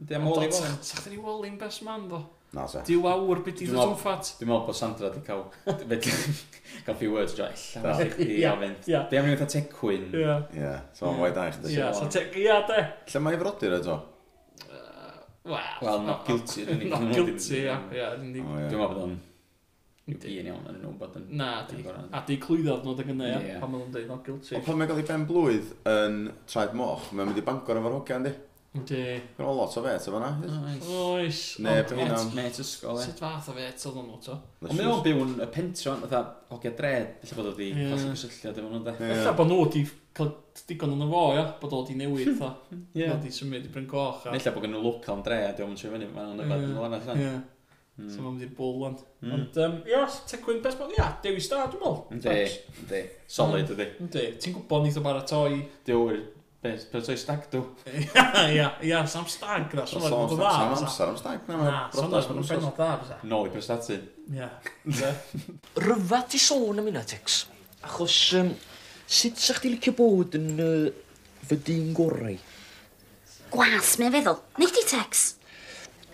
[0.00, 0.80] Ynddi am ôl i fod.
[0.80, 2.24] Sa'ch dyn ni wali'n best man, ddo.
[2.54, 2.80] Na, se.
[2.86, 4.32] Diw awr beth i ddod ffat.
[4.38, 5.44] Dwi'n meddwl bod Sandra di cael...
[6.86, 7.50] cael few words, jo.
[7.50, 8.90] Ella, mae'n chdi a fynd.
[9.10, 10.08] Di am ni'n tecwyn.
[10.14, 10.34] Ie.
[10.58, 11.76] Ie, so mae'n waith da i chdi.
[11.76, 12.82] Ie, so tecwyn, ie, de.
[13.12, 14.00] Lle mae'n frodyr eto?
[15.44, 16.64] Wel, well, not guilty.
[16.88, 17.76] not guilty, ia.
[17.90, 19.14] Dwi'n meddwl bod o'n...
[20.08, 21.26] Dwi'n iawn yn nhw bod yn...
[21.36, 24.56] Na, a di clwyddodd nhw dy gynnau, ia, pan maen nhw'n dweud not guilty.
[24.56, 27.96] Ond pan mae'n gael ei ben blwydd yn Traed Moch, mae'n mynd i bangor efo'r
[27.98, 28.32] hogiau, di?
[28.74, 29.02] Yndi.
[29.38, 30.32] Mae'n lot o fet efo na.
[30.98, 31.42] Oes.
[31.62, 32.18] Neb yn hynna.
[32.34, 33.04] Met ysgol, e.
[33.06, 34.34] Sut fath o fet oedd hwnnw to?
[34.64, 38.02] Ond mae o'n byw yn y pentron, fatha hogia dred, felly bod wedi i cael
[38.10, 38.96] gysylltiad efo nhw, de.
[38.98, 39.84] Felly bod nhw wedi
[40.18, 40.34] cael
[40.66, 41.48] digon yn y fo, ia?
[41.62, 42.52] Bod o wedi newid, tho.
[42.98, 43.06] Ie.
[43.06, 44.26] Oedd i symud i Bryn Goch.
[44.34, 47.22] Nella bod gen nhw local yn dred, yn siarad fyny, mae'n yfed yn lan allan.
[47.22, 47.34] Ie.
[47.94, 48.22] So hmm.
[48.24, 49.02] mae'n mynd i'r bwl, ond.
[49.22, 49.34] Hmm.
[49.38, 52.00] Ond, ia, tecwyn best man, ia, Dewi Star, dwi'n meddwl.
[52.16, 53.02] Yndi, yndi.
[53.30, 53.92] Solid, ydi.
[54.02, 54.24] Yndi.
[54.42, 55.60] Ti'n gwybod nid o baratoi?
[55.86, 56.24] Dwi'n
[56.64, 57.60] Beth, beth o'i stag dw?
[58.54, 60.52] Ia, ia, sam stag, da, sôn o'n dda.
[60.54, 62.62] Sam amser am stag, na, mae'n brodas mewn amser.
[62.62, 63.98] Sam da, No, i prestatu.
[64.32, 64.48] Ia.
[65.84, 67.42] Ryfa ti sôn am hynna, Tex.
[67.84, 68.48] Achos, um,
[69.04, 70.86] sut sa'ch ti licio bod yn uh,
[71.50, 72.38] fy dyn gorau?
[73.52, 74.40] Gwas, mae'n feddwl.
[74.62, 75.26] Nid di, Tex?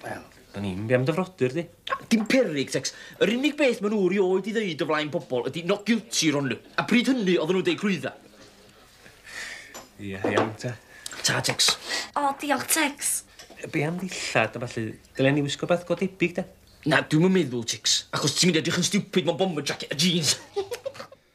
[0.02, 1.64] Wel, da ni'n biam dyfrodur, di.
[2.10, 2.90] Dim perig, Tex.
[3.22, 6.58] Yr unig beth maen nhw rioed i ddeud o flaen pobl ydy not guilty, Ronlu.
[6.74, 8.16] A pryd hynny, oedden nhw'n deud crwydda.
[10.00, 10.72] Ie, iawn te.
[11.26, 11.74] Ta, Tex.
[12.16, 13.12] O, diolch, Tex.
[13.70, 16.46] Be am ddillad, a falle, dylen ni wisgo beth godebig, da?
[16.88, 18.04] Na, dwi'n mynd meddwl, Tex.
[18.16, 20.38] Achos ti'n mynd edrych yn stupid mewn bomber jacket a jeans.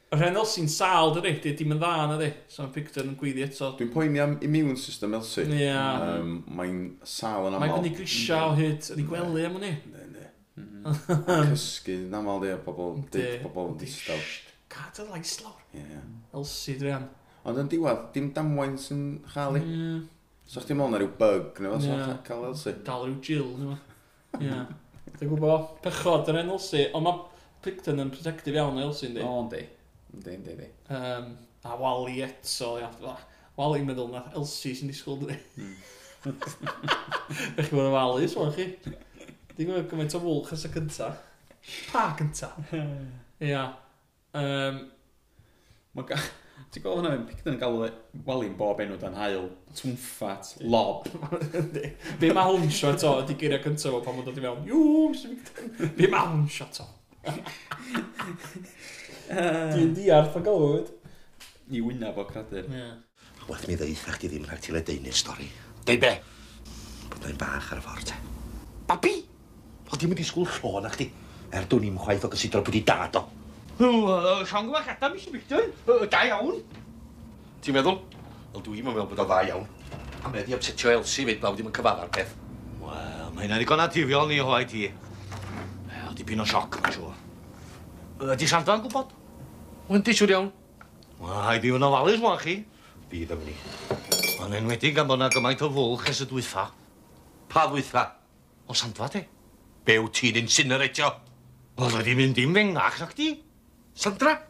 [0.06, 2.28] Y rhenol sy'n sal, dydy, di dim yn dda na di.
[2.46, 3.72] So mae Picton yn gwyddi eto.
[3.74, 5.42] Dwi'n poeni am immune system Elsie.
[5.50, 5.64] Ie.
[5.64, 6.04] Yeah.
[6.20, 7.64] Um, Mae'n sal yn aml.
[7.64, 9.72] Mae'n gynnu grisia o hyd, yn ei gwely am hwnni.
[9.90, 10.28] Ne, ne.
[10.62, 11.50] Mm-hmm.
[11.50, 14.22] Cysgu, yn aml di, pobl, dyd, pobl yn distaw.
[14.70, 15.58] Cadw lais lawr.
[15.74, 16.04] Ie.
[16.38, 17.10] Elsi, dwi am.
[17.46, 19.62] Ond yn diwedd, dim damwain sy'n chael i.
[19.62, 20.00] Yeah.
[20.46, 22.18] So chdi'n meddwl na rhyw bug neu fo, yeah.
[22.26, 22.74] cael Elsie.
[22.86, 23.96] Dal rhyw Jill neu fo.
[24.42, 24.58] Ie.
[25.16, 26.88] Dwi'n gwybod, pechod yn Elsie.
[26.94, 27.22] ond mae
[27.64, 29.22] Picton yn protective iawn o Elsie, ynddi?
[29.26, 29.62] O, ynddi.
[30.14, 30.68] Ynddi, ynddi, ynddi.
[30.94, 31.32] Um,
[31.66, 33.14] a Wally eto, ia.
[33.56, 35.38] Wally meddwl na Elsie sy'n disgwyl dwi.
[35.38, 36.36] Ech hmm.
[37.62, 38.68] chi'n bod yn Wally, swan chi.
[38.82, 41.12] Dwi'n gwybod gymaint o fwlch ys y cynta.
[41.88, 42.50] Pa cynta?
[43.48, 43.64] Ia.
[44.36, 44.82] Um,
[45.96, 46.10] Mae
[46.74, 47.90] Ti'n gweld hwnna, picdyn yn galw e,
[48.26, 49.46] walin bob enw dan hael,
[49.78, 51.06] twmffat, lob.
[52.20, 54.66] Be mae hwn sio to, di geiriau cyntaf o pan mae'n dod i mewn.
[54.68, 55.32] Iw, Mr.
[55.32, 55.92] picdyn.
[55.96, 56.86] Be mae hwn sio to.
[59.30, 60.92] Dwi'n diarth o galwyd.
[61.72, 62.68] I wyna fo cradur.
[63.46, 65.48] Wel, mi ddeitha chdi ddim rhaid ti le deunu'r stori.
[65.86, 66.12] Dei be?
[67.12, 68.20] Bod o'n bach ar y ffordd, te.
[68.90, 69.14] Babi!
[69.86, 71.08] O, dim yn disgwyl llôn a chdi.
[71.54, 73.26] Er dwi'n i'm chwaith o gysidro bwyd i dad o.
[73.78, 75.72] Sian gyma gada, mis i Micton.
[76.10, 76.62] Da iawn.
[77.60, 77.98] Ti'n meddwl?
[78.54, 79.66] Wel, dwi'n meddwl bod o dda iawn.
[80.24, 82.32] A mae wedi obsetio Elsie fyd, blawd ddim yn cyfadda'r peth.
[82.80, 84.86] Wel, mae hynna'n ddigon atifiol ni o hoi ti.
[85.90, 87.20] Wel, dipyn o sioc, mae'n siŵr.
[88.32, 89.12] Ydy Sandra'n gwybod?
[89.90, 90.50] Wyn di siŵr iawn.
[91.20, 92.58] Wel, haid i fynd o falus, mwan chi.
[93.12, 93.56] Bydd am ni.
[94.40, 96.70] Mae'n enwedig gan bod yna gymaint o fwlch es y dwytha.
[97.52, 98.08] Pa dwytha?
[98.66, 99.26] O Sandfa, te.
[99.86, 101.12] Bew ti'n insineratio?
[101.76, 103.34] Wel, oedd mynd i'n fengach, nac di?
[103.96, 104.42] Sandra?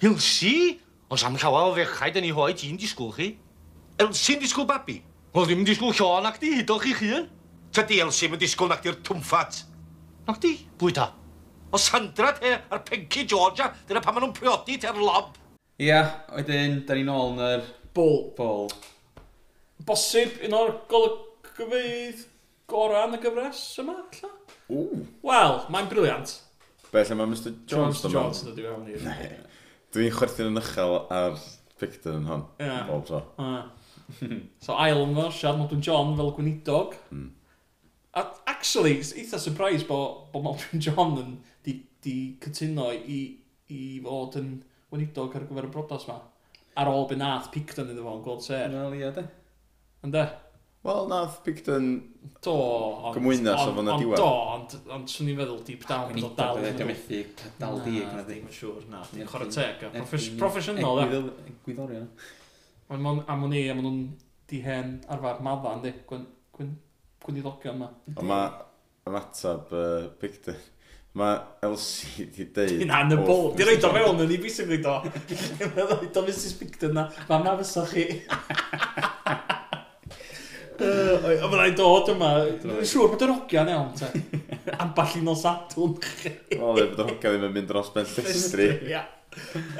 [0.00, 0.80] Elsie?
[1.10, 3.26] Os am llawer o fechaid yn ei hoi ti'n disgwyl chi.
[4.00, 5.02] Elsie'n disgwyl babi.
[5.34, 7.26] Wel ddim yn disgwyl Sean ac di hydol chi chi yn.
[7.76, 9.60] Tydi Elsie yn disgwyl nac di'r twmffat.
[10.24, 10.54] Nac di?
[10.80, 11.10] Pwy ta?
[11.68, 15.36] O Sandra te a'r Pinky Georgia, dyna pan maen nhw'n priodi te'r lob.
[15.76, 17.68] Ia, yeah, wedyn, da ni'n ôl yn yr...
[17.92, 18.18] Bol.
[18.40, 18.72] Bol.
[19.84, 22.24] Bosib, un o'r golygfeidd
[22.72, 24.32] gorau yn y gyfres yma, alla?
[25.28, 26.38] Wel, mae'n briliant.
[26.92, 29.40] Be, lle mae Mr Jones Jones Johnson ydi fewn i'r...
[29.92, 31.36] Dwi'n chwerthu'n yn uchel ar
[31.80, 32.46] pictur yn hon.
[32.60, 32.70] Ie.
[32.88, 33.24] Bob tro.
[33.40, 33.58] Ie.
[34.64, 36.94] So ail ymwyrsiad, Modwyn John fel gweinidog.
[37.12, 37.26] Mm.
[38.16, 41.34] A actually, eitha surprise bod bo Modwyn John yn
[41.66, 41.74] di,
[42.04, 43.20] di cytuno i,
[43.68, 44.54] i fod yn
[44.88, 46.22] gweinidog ar gyfer y brodas ma.
[46.78, 48.72] Ar ôl be nath Picton iddo fo'n gweld ser.
[48.72, 49.26] Wel, ie, de.
[50.08, 50.24] Ynde?
[50.86, 51.88] Wel, nath Picton...
[52.40, 53.16] Do, ond...
[53.16, 54.20] Cymwynas o fyna diwedd.
[54.20, 56.60] Do, ond, ond swn i'n feddwl deep down bod o dal...
[56.62, 57.22] Dwi'n methu
[57.58, 58.06] dal dig.
[58.06, 59.02] Na, ddim yn siŵr, na.
[59.10, 59.82] Dwi'n chwarae teg.
[60.38, 61.20] Professional, e.
[61.66, 62.04] Gwyddorio.
[62.94, 64.00] Ond mon, A ma'n i, a ma'n nhw'n
[64.48, 65.92] di hen arfer madda, ynddi?
[67.26, 67.90] Gwyniddogion yma.
[68.14, 68.40] A ma
[69.10, 69.74] ymatab
[70.22, 70.62] Picton.
[71.18, 72.86] Mae Elsie di deud...
[72.86, 73.48] Na, yn y bol.
[73.58, 74.96] Di roed o fewn yn ei bus yn gwneud o.
[75.02, 77.08] Mae'n roed o Mrs Picton na.
[77.26, 78.06] Mam na fysa chi.
[80.78, 84.10] A fydda i'n dod yma, dwi'n siŵr bod yr hogiau'n iawn, te.
[84.78, 86.32] Amball un o sadwn chi.
[86.58, 88.68] O, dde, bod yr hogiau ddim yn mynd dros ben llestri.
[88.92, 89.04] Ia.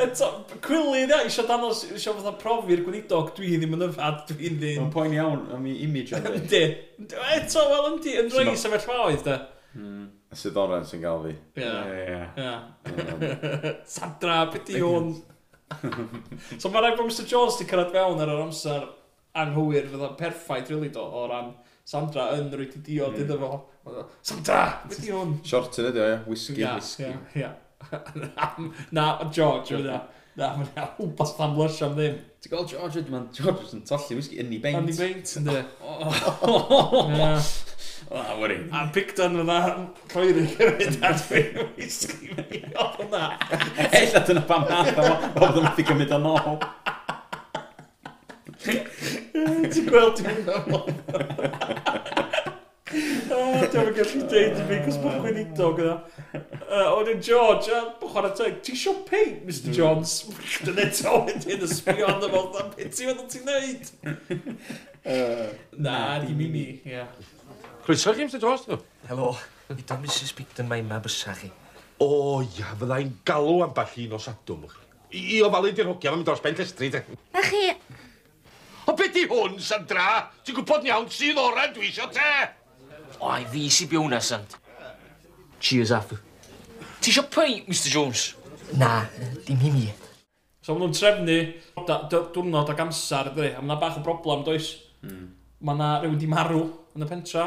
[0.03, 0.29] Eto,
[0.65, 4.83] cwylydd, ia, eisiau danos, eisiau fatha profi'r gweinidog, dwi ddim yn yfad, dwi'n ddim.
[4.83, 6.63] Mae'n poen iawn am i image o'n Yndi.
[7.07, 9.39] Eto, wel, yndi, yn rhoi sefyllfaoedd, de.
[9.79, 10.07] Hmm.
[10.29, 11.35] Y syddoren sy'n gael fi.
[11.63, 11.75] Ia.
[12.37, 13.75] Ia.
[13.89, 15.13] Sadra, beth i hwn?
[16.61, 18.87] So mae rhaid bod Mr Jones wedi cyrraedd fewn ar yr amser
[19.35, 21.53] anghywir fydda perffaith, really, do, o ran
[21.89, 23.21] Sandra yn rwy'n ti diod mm.
[23.23, 24.03] iddo fo.
[24.21, 24.61] Sandra!
[24.91, 25.39] Beth i hwn?
[25.49, 26.09] Short yn o.
[26.29, 27.07] Whisky, yeah, whisky.
[27.33, 27.55] Yeah,
[27.89, 28.67] yeah.
[28.93, 29.95] na, George, yna.
[29.97, 32.19] E, na, mae'n na, wbeth am lysh am ddim.
[32.45, 34.83] Ti'n gweld George, mae'n George yn tollu whisky yn ei beint.
[34.83, 35.65] Yn ei beint, ynddi.
[38.09, 38.55] O, wari.
[38.73, 39.57] A Picton yna,
[40.13, 42.31] lloeri gyrwyd ar dwi'n whisky.
[42.37, 43.25] mi, o, hwnna.
[43.89, 45.09] Ella dyna pam nath o,
[45.41, 46.61] oedd yna fi gymryd yn ôl.
[48.69, 50.83] Ti'n gweld ti'n mynd meddwl?
[52.89, 55.97] Dwi'n gallu deud i fi, cos mae'n gweinidog gyda.
[56.89, 60.15] Oedd yn George, bwchor teg, ti sio paint, Mr Jones?
[60.65, 63.83] Dyna e to wedyn y sbio arno fel, da beth ti'n meddwl ti'n neud?
[65.85, 67.07] Na, di mini, ia.
[67.85, 68.69] Croeso chi, Mr Jones?
[69.09, 69.33] Helo,
[69.73, 71.53] i da Mrs Bigden mae'n mabysa chi.
[72.05, 74.69] O, ia, fydda'i'n galw am bach un o sadwm.
[75.17, 77.01] I ofalu di'r hogia, mae'n dros ben llestri, te.
[77.33, 77.65] Na chi,
[78.89, 80.31] O beth di hwn, Sandra?
[80.41, 82.29] Ti'n gwybod iawn sydd oren dwi isio te?
[83.21, 84.57] O, i fi si byw na, Sant.
[85.61, 86.17] Cheers, Afu.
[86.97, 88.31] Ti isio pint, Mr Jones?
[88.81, 89.03] Na,
[89.45, 89.85] dim hi mi.
[90.65, 91.37] So maen nhw'n trefnu
[92.33, 93.51] diwrnod ac amser, ydy.
[93.59, 94.71] A mae bach o broblem, does?
[95.05, 95.29] Mm.
[95.69, 96.65] Mae yna rhywun di marw
[96.97, 97.47] yn y pentra.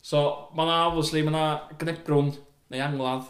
[0.00, 0.24] So
[0.56, 2.32] mae yna, obviously, mae yna gnebrwn
[2.72, 3.28] neu angladd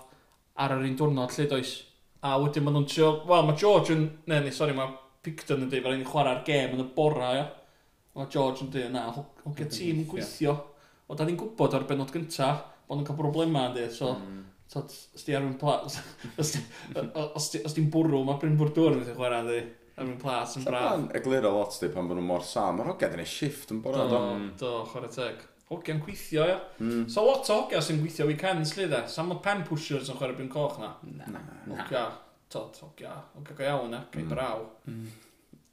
[0.55, 1.77] ar yr un diwrnod lle, does?
[2.23, 3.15] A wedyn maen nhw'n trio...
[3.27, 4.11] Wel, mae George yn...
[4.31, 7.49] Ne, ne, sori, mae Picton yn dweud, fel ein chwarae'r gêm yn y bora, ia.
[8.17, 10.55] O George yn dweud, na, hogia tîm yn gweithio.
[11.07, 12.55] O, da ni'n gwybod ar benod gynta,
[12.87, 14.15] bod nhw'n cael broblemau, yn dweud, so...
[14.17, 14.47] Mm.
[14.71, 15.97] So, os di arwy'n plas...
[16.41, 19.63] os di'n bwrw, mae Bryn Bwrdwr yn ddech chwarae, dwi.
[19.99, 20.85] Arwy'n plas yn braf.
[20.93, 22.79] Sa'n egluro lot, di, pan bod nhw'n mor sam.
[22.79, 24.21] Mae'r hogia dyn shift yn bora, do.
[24.61, 25.43] Do, chwarae teg.
[25.73, 26.61] Hogia'n gweithio, ia.
[26.79, 27.03] Mm.
[27.11, 29.03] So, lot o hogia sy'n gweithio weekends, lle, dde.
[29.11, 30.95] Sam o pen pushers yn chwarae Bryn Coch, na.
[31.19, 31.43] Na.
[31.67, 32.07] na
[32.51, 34.31] tod, ogia, ogia go iawn ac ei mm.
[34.33, 34.65] braw.
[34.91, 35.11] Mm.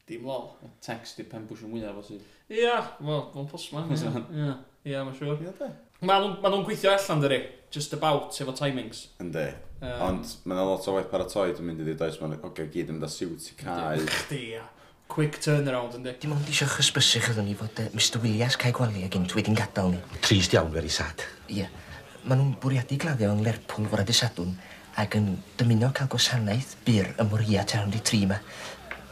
[0.08, 0.50] Dim lol.
[0.84, 2.26] Text i pen bwysio mwyaf os sydd.
[2.54, 3.84] Ia, wel, fo'n pos ma.
[3.92, 4.54] Ia,
[4.88, 5.42] ia, mae'n siŵr.
[5.44, 5.72] Ia, de.
[6.08, 7.42] Ma nhw'n gweithio allan, dyri.
[7.74, 9.08] Just about, efo timings.
[9.24, 9.50] Yndi.
[9.82, 12.94] Um, Ond mae'n lot o waith paratoi dwi'n mynd i ddweud oes, mae'n ogio gyd
[12.94, 14.06] yn mynd â siwt i cael.
[14.22, 14.64] Chdi, ia.
[15.12, 16.14] Quick turnaround, yndi.
[16.22, 19.58] Dim ond eisiau chysbysu chydden ni fod uh, Mr Williams cael gwely ag unt wedi'n
[19.58, 20.02] gadael ni.
[20.24, 21.26] Trist iawn, very sad.
[21.50, 21.66] Ie.
[21.66, 21.84] Yeah.
[22.28, 24.56] Maen nhw'n bwriadu gladdio yn Lerpwl fore dysadwn
[24.98, 25.28] ac yn
[25.60, 28.40] dymuno cael gwasanaeth bur ym Mwria Town 'di tri 'ma.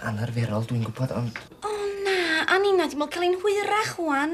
[0.10, 1.38] Anarferol dwi'n gwybod, ond...
[1.62, 1.74] O
[2.06, 2.42] na!
[2.50, 4.34] A Nina 'di bod ca'l ein hwyrach Wan.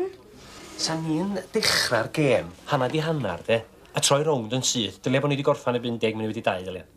[0.80, 3.60] Sa ni'n dechrau'r gêm hannar 'di hannar de
[3.92, 6.64] a troi rownd yn syth dylia bod ni wedi gorffan y deg munud wedi dau
[6.64, 6.88] ddylia.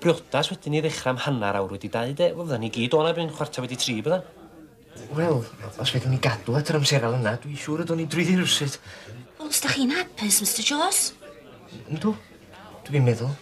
[0.00, 3.16] Briodas wedyn ni ddechrau am hannar awr wedi dau de wel fyddan ni gyd o'na
[3.16, 4.20] byn chwarta wedi tri bydda.
[5.16, 5.40] Wel
[5.80, 8.76] os feddwn ni gadw at yr amserol yna dwi'n siŵr ydw'n ni drwyddi rywsut.
[9.38, 11.06] Wel os da chi'n hapus, Mr Jaws?
[11.88, 12.12] Yndw.
[12.88, 13.32] Dwi'n meddwl.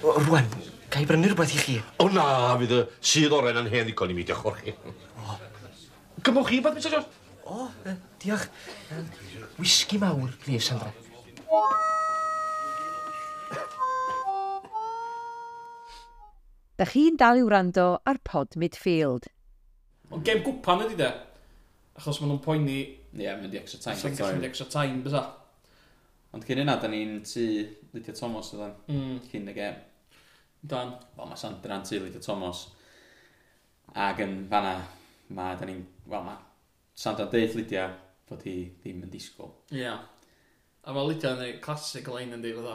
[0.00, 0.46] Rwan,
[0.88, 1.74] ga i brynu rhywbeth i chi?
[2.00, 2.24] O na,
[2.60, 4.72] fydd y sydd oren yn hen ddigon i mi, diolch chi.
[6.24, 7.18] Gymwch chi, beth, Mr Jones?
[7.44, 7.66] O,
[8.22, 8.46] diolch.
[9.58, 10.88] Whisky mawr, please, Sandra.
[16.80, 19.28] Da chi'n dal i wrando ar pod midfield.
[20.08, 21.10] Ond gem gwpan ydy de.
[22.00, 22.80] Achos maen nhw'n poeni...
[23.10, 24.00] Ie, yeah, mynd i extra time.
[24.00, 25.26] Sa'n gallu mynd extra time, bysa.
[26.32, 27.44] Ond cyn yna, da ni'n tu
[27.92, 28.76] Lydia Thomas ydyn.
[28.88, 29.16] Mm.
[29.28, 29.80] Cyn y gem.
[30.60, 30.94] Dan.
[31.16, 32.66] Wel, mae Sandra'n teulu dy Thomas.
[33.96, 34.76] Ac yn fanna,
[35.34, 36.38] mae, da ni'n, wel, mae
[37.00, 37.88] Sandra'n deud Lydia
[38.28, 39.54] bod hi ddim yn disgwyl.
[39.72, 39.82] Ie.
[39.82, 40.02] Yeah.
[40.84, 42.68] A mae Lydia yn y classic lein yn dweud,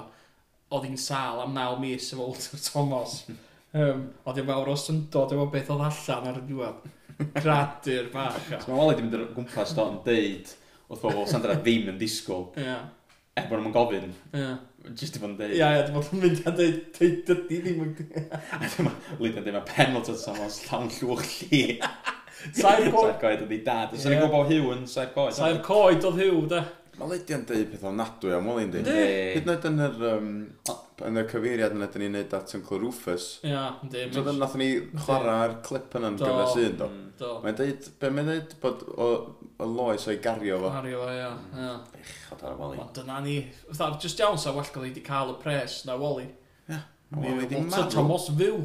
[0.74, 3.21] oedd hi'n sal am naw mis efo Walter Thomas.
[3.30, 6.91] um, oedd hi'n fawr o syndod efo beth oedd allan ar y diwedd.
[7.38, 8.41] Gradur bach.
[8.50, 10.54] so, mae Wally wedi mynd o gwmpas do yn deud
[10.89, 12.50] wrth bobl Sandra ddim yn disgwyl.
[12.60, 12.65] Ie.
[12.65, 12.89] Yeah.
[13.36, 14.12] Er bod nhw'n gofyn.
[14.34, 14.41] Ie.
[14.41, 14.58] Yeah.
[14.93, 15.56] Just i fod yn deud.
[15.58, 17.93] Ia, ia, dwi'n bod yn mynd a dweud, dweud dydi ddim yn...
[18.54, 21.62] A dyma, Lydna dyma penalt oedd sa'n llawn llwch lli.
[22.60, 23.00] Saif coed.
[23.00, 23.93] Saif coed ydi dad.
[23.95, 24.13] Os yeah.
[24.13, 25.34] ni'n gwybod hiw yn saif coed.
[25.38, 26.62] Saif coed oedd hiw, da.
[27.00, 28.84] Mae Lydna'n deud peth ofnadwy am wyl un di.
[28.86, 30.04] Hyd yn oed yn yr...
[30.12, 30.36] Um,
[31.03, 33.25] yn y cyfeiriad yna, dyn ni'n neud at Uncle Rufus.
[33.47, 34.05] Ia, ynddi.
[34.15, 36.88] So, dyn nath ni chwarae'r clip yna'n gyfer sy'n do.
[36.88, 37.31] Mm, do.
[37.43, 39.10] Mae'n deud, be mae'n deud bod o,
[39.60, 40.71] o loes o'i gario fo.
[40.77, 41.34] Gario fo, ia.
[41.60, 41.73] ia.
[41.91, 42.79] Bechod ar y Wally.
[42.86, 45.99] Ond dyna ni, fatha, just iawn sa well gael i wedi cael y pres na
[45.99, 46.29] wali.
[46.71, 46.79] Ia,
[47.17, 47.91] wali di marw.
[47.91, 48.63] Thomas fyw.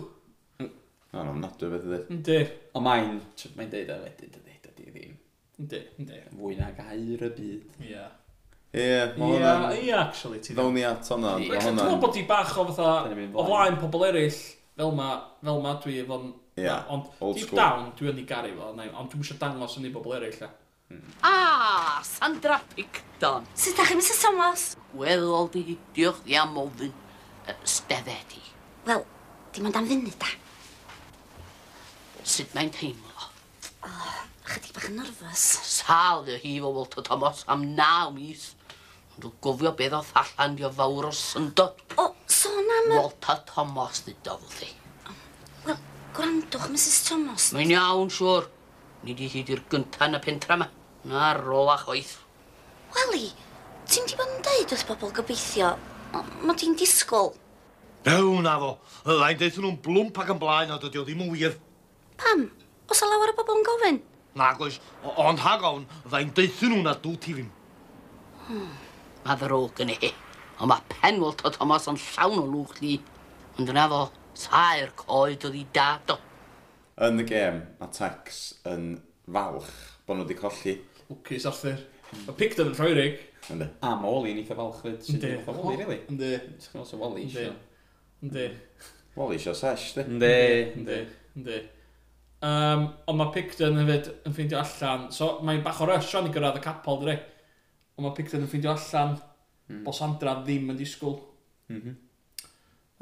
[0.60, 2.14] Na, no, nadwy beth i ddweud.
[2.14, 2.40] Ynddi.
[2.78, 3.20] Ond mae'n,
[3.58, 5.20] mae'n deud o wedyn, dydy, dydy ddim.
[5.58, 6.24] Ynddi, ynddi.
[6.36, 7.78] Fwy na gair y byd.
[7.82, 7.90] Ia.
[7.90, 8.16] Yeah.
[8.70, 8.86] Ie,
[9.18, 9.64] mae hwnna'n...
[9.80, 11.34] Ie, actually, ti ddown ni at hwnna.
[11.42, 12.92] Ie, Dwi'n meddwl bod i bach o fatha,
[13.34, 14.36] o flaen pobl eraill,
[14.78, 15.08] fel ma,
[15.42, 16.28] fel ma dwi efo'n...
[16.60, 19.94] Ie, Ond, deep down, dwi yn ei garu fo, ond dwi'n eisiau dangos yn ei
[19.94, 20.44] bobl eraill.
[21.22, 23.44] Ah, Sandra Picton.
[23.54, 24.64] Sut da chi, Mrs Thomas?
[24.98, 26.94] Wel, di, diolch di am ofyn
[27.66, 28.42] stefedi.
[28.86, 29.04] Wel,
[29.54, 30.30] dim ond am funud da.
[32.22, 33.28] Sut mae'n teimlo?
[33.86, 34.16] Oh,
[34.50, 35.44] chydig bach yn nerfus.
[35.80, 38.50] Sal dy hi fo Walter Thomas am naw mis.
[39.20, 41.82] Dwi'n gofio beth oedd allan i o fawr o syndod.
[42.00, 42.86] O, sôn am...
[42.94, 44.68] Walter Thomas nid oedd ddi.
[45.66, 45.76] Wel,
[46.16, 47.50] gwrandwch, Mrs Thomas.
[47.52, 48.48] Mae'n iawn, siwr.
[49.04, 50.70] Ni di hyd i'r gynta yn y pentra yma.
[51.10, 52.16] Na rôl a choeth.
[52.96, 53.28] Weli,
[53.92, 55.74] ti'n di bod yn deud wrth bobl gobeithio?
[56.40, 57.34] Mae di'n disgwyl.
[58.08, 58.74] Ew, na fo.
[59.04, 61.58] Ydda'n deud nhw'n blwmp ac yn blaen, a dydy o ddim yn wir.
[62.20, 62.48] Pam?
[62.88, 64.04] Os a lawer o bobl yn gofyn?
[64.40, 64.80] Nag oes,
[65.20, 67.50] ond hag o'n, ydda'n deud nhw na dŵ ti fi.
[68.48, 68.70] Hmm.
[69.24, 70.10] Mae ddrwg yn hi.
[70.60, 72.94] Ond mae penwlto Thomas yn llawn o lwch li.
[73.58, 74.02] Ond yna fo,
[74.38, 76.16] sa'r coed oedd i dad o.
[77.04, 78.94] Yn y gêm, mae Tex yn
[79.30, 79.72] falch
[80.06, 80.76] bod nhw wedi colli.
[81.10, 81.82] Wcus Arthur.
[82.26, 83.18] Mae Picton yn rhoirig.
[83.52, 83.68] Ynddi.
[83.84, 85.04] A Moli yn eitha falch fyd.
[85.14, 85.34] Ynddi.
[85.48, 85.98] Woli, really?
[86.12, 86.30] Ynddi.
[86.60, 87.52] Ti'n gwybod Woli eisiau?
[88.24, 88.46] Ynddi.
[89.16, 90.06] Woli eisiau sesh, di?
[90.06, 90.38] Ynddi.
[90.80, 91.02] Ynddi.
[91.36, 91.60] Ynddi.
[92.40, 95.10] Um, ond mae Picton hefyd yn ffeindio allan.
[95.12, 97.16] So mae'n bach o rush o'n i gyrraedd y capol, di
[98.00, 99.18] Ond mae Pickford yn ffeindio allan
[99.68, 99.82] mm.
[99.84, 101.18] bod Sandra ddim yn disgwyl.
[101.68, 101.98] Mm -hmm.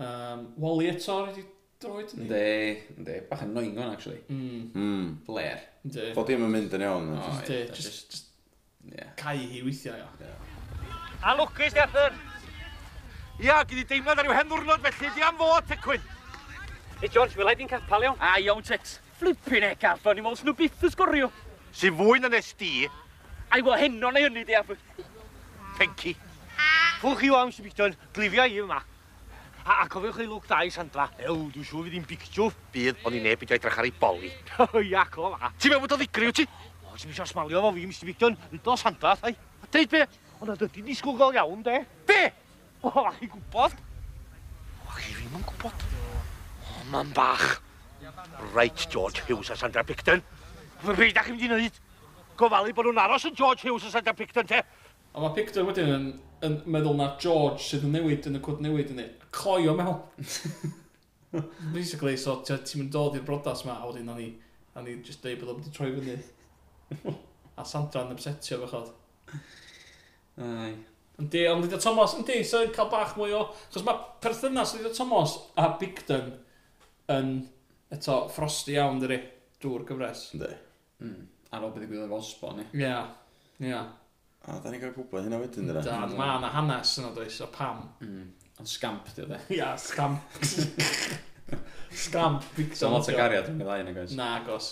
[0.02, 1.44] um, Wally eto wedi
[1.78, 2.24] droed ni?
[2.24, 3.18] Ynddi, ynddi.
[3.30, 4.18] Bach yn noing o'n, actually.
[4.26, 4.64] Mm.
[4.74, 5.12] Mm.
[5.28, 5.62] Blair.
[5.86, 6.10] Ynddi.
[6.18, 7.08] Fod ddim yn mynd yn iawn.
[7.14, 8.26] Ynddi, just, just
[8.90, 9.14] yeah.
[9.22, 10.02] cau hi weithiau.
[10.18, 11.22] Yeah.
[11.22, 12.18] A lwcus, di Arthur.
[13.38, 16.14] Ia, gyd i deimlad ar yw hen ddwrnod, felly di am fod, Tecwyn.
[16.98, 18.18] Hey, George, fel di'n capal iawn?
[18.18, 18.98] A iawn, Tex.
[19.20, 21.30] Flippin' e, Garfon, i mwyn snw byth ysgorio.
[21.30, 21.70] sgorio.
[21.70, 22.88] Si fwy na nes di,
[23.50, 24.70] Ai fo heno neu hynny, deaf.
[25.78, 26.14] Penci.
[27.00, 28.78] Fwch chi o am sy'n bictio'n glifio i yma.
[29.62, 31.06] A, a cofiwch chi lwc da i Sandra.
[31.22, 32.48] Ew, dwi'n siŵr fydd hi'n bictio.
[32.74, 34.32] Bydd, ond i neb i edrych ar ei boli.
[34.64, 35.52] O, iac o fa.
[35.56, 36.46] Ti'n meddwl bod o ddigri, wyt ti?
[36.84, 39.34] O, ti'n mysio smalio fo fi, Mr Bictio'n rydw o Sandra, thai.
[39.62, 40.04] A deud be?
[40.38, 41.80] Ond ydy di disgwyl iawn, de.
[42.08, 42.20] Be?
[42.82, 43.76] O, a chi gwybod?
[44.84, 45.88] O, chi ddim yn gwybod.
[46.68, 47.60] O, man bach.
[48.54, 50.22] Right, George Hughes a Sandra Bicton.
[50.82, 51.84] Fy beth ydych chi'n mynd i wneud?
[52.38, 54.62] gofalu bod nhw'n aros yn George Hughes yn Santa Picton, te?
[55.14, 56.10] A mae Picton wedyn yn,
[56.46, 59.14] yn meddwl na George sydd yn newid yn y cwd newid yn ei.
[59.34, 60.02] Coi o mewn.
[61.76, 64.30] Basically, so ti'n mynd dod i'r brodas ma, a wedyn na ni,
[64.74, 66.18] na ni just deud bod o'n mynd troi fyny.
[67.58, 68.94] a Sandra yn upsetio fe chod.
[70.38, 70.72] Ai.
[71.18, 73.40] Yndi, ond Lydia Thomas, yndi, so cael bach mwy o...
[73.74, 76.30] Chos mae perthynas Lydia Thomas a Bigden
[77.10, 77.32] yn
[77.94, 79.18] eto frosti iawn, dyri,
[79.58, 80.28] drwy'r gyfres.
[80.36, 80.52] Yndi.
[81.02, 81.26] Mm
[81.68, 82.66] o beth i gwyl efo osbon ni.
[82.80, 82.92] Ie,
[83.68, 83.84] ia.
[84.48, 85.84] A, da ni'n cael gwybod hynna wedyn, dyna.
[85.84, 87.82] Da, mae yna hanes yna does, o pam.
[88.04, 88.28] Mm.
[88.58, 89.40] Ond scamp, di o dde.
[89.58, 90.38] Ia, scamp.
[92.04, 94.14] scamp, So, lot o gariad yn mynd lai yna, gos.
[94.16, 94.70] Na, gos.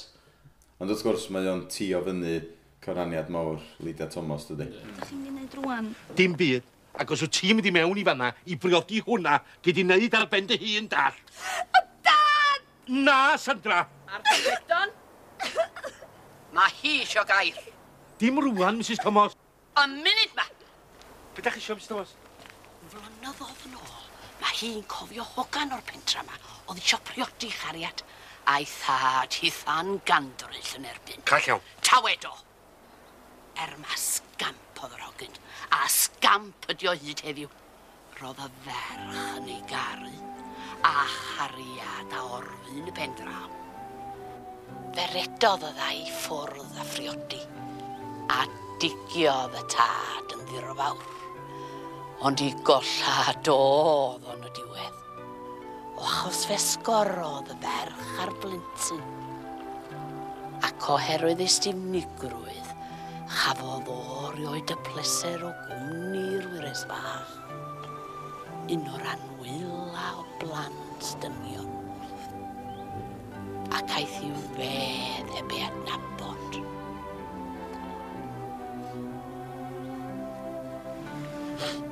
[0.81, 2.39] Ond wrth gwrs, mae o'n tu o fyny
[2.85, 4.71] cyfraniad mawr Lydia Thomas, dydy.
[5.07, 5.93] Chi'n gwneud rwan?
[6.19, 6.67] Dim byd.
[6.97, 10.17] Ac os wyt ti'n mynd i mewn i fanna i briodi hwnna, gyd i wneud
[10.17, 11.19] ar ben dy hun dall.
[12.07, 12.65] Dad!
[12.89, 13.83] Na, Sandra!
[14.09, 14.95] Ar ben
[16.57, 17.57] Mae hi isio gair.
[18.21, 19.35] Dim rwan, Mrs Thomas.
[19.77, 20.47] Y munud ma.
[21.37, 22.15] Be da chi isio, Mrs Thomas?
[22.93, 24.07] Flynyddodd yn ôl,
[24.41, 26.39] mae hi'n cofio hogan o'r pentra yma.
[26.71, 28.01] Oedd isio priodi chariad.
[28.49, 31.27] A'i thad hi than gandryll yn erbyn.
[31.29, 31.69] Call iawn.
[31.85, 32.33] Tawedo.
[33.61, 35.37] Er mae scamp oedd yr hogyn.
[35.77, 37.53] A scamp ydi o hyd heddiw.
[38.23, 40.17] Roedd y ferch yn ei garu.
[40.87, 43.66] A chariad a orfyn y pendraw.
[44.97, 47.41] Dderedodd y ddau ffwrdd a phriodi,
[48.33, 48.47] a
[48.81, 51.03] digiodd y tad yn ddirfawr.
[52.25, 54.97] Ond i golla dodd o'n y diwedd,
[56.01, 59.05] o achos fe sgorodd y ferch a'r blintyn.
[60.65, 62.73] Ac oherwydd ei stimnigrwydd,
[63.37, 67.37] chafodd o rioed y pleser o gwmni'r wyres fach.
[68.73, 71.46] Un o'r anwyla o blant dyma
[73.95, 76.59] aeth i'w fedd e be adnabod.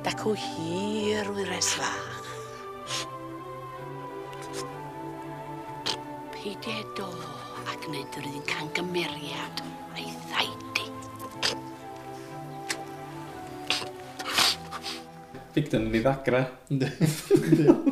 [0.05, 2.11] Dac o hir wyres fach.
[6.35, 7.09] Peidio do
[7.65, 10.87] a gwneud yr un cangymeriad a'i ddaidi.
[15.55, 16.45] Bigden yn ei ddagra.
[16.69, 16.91] Ynddi.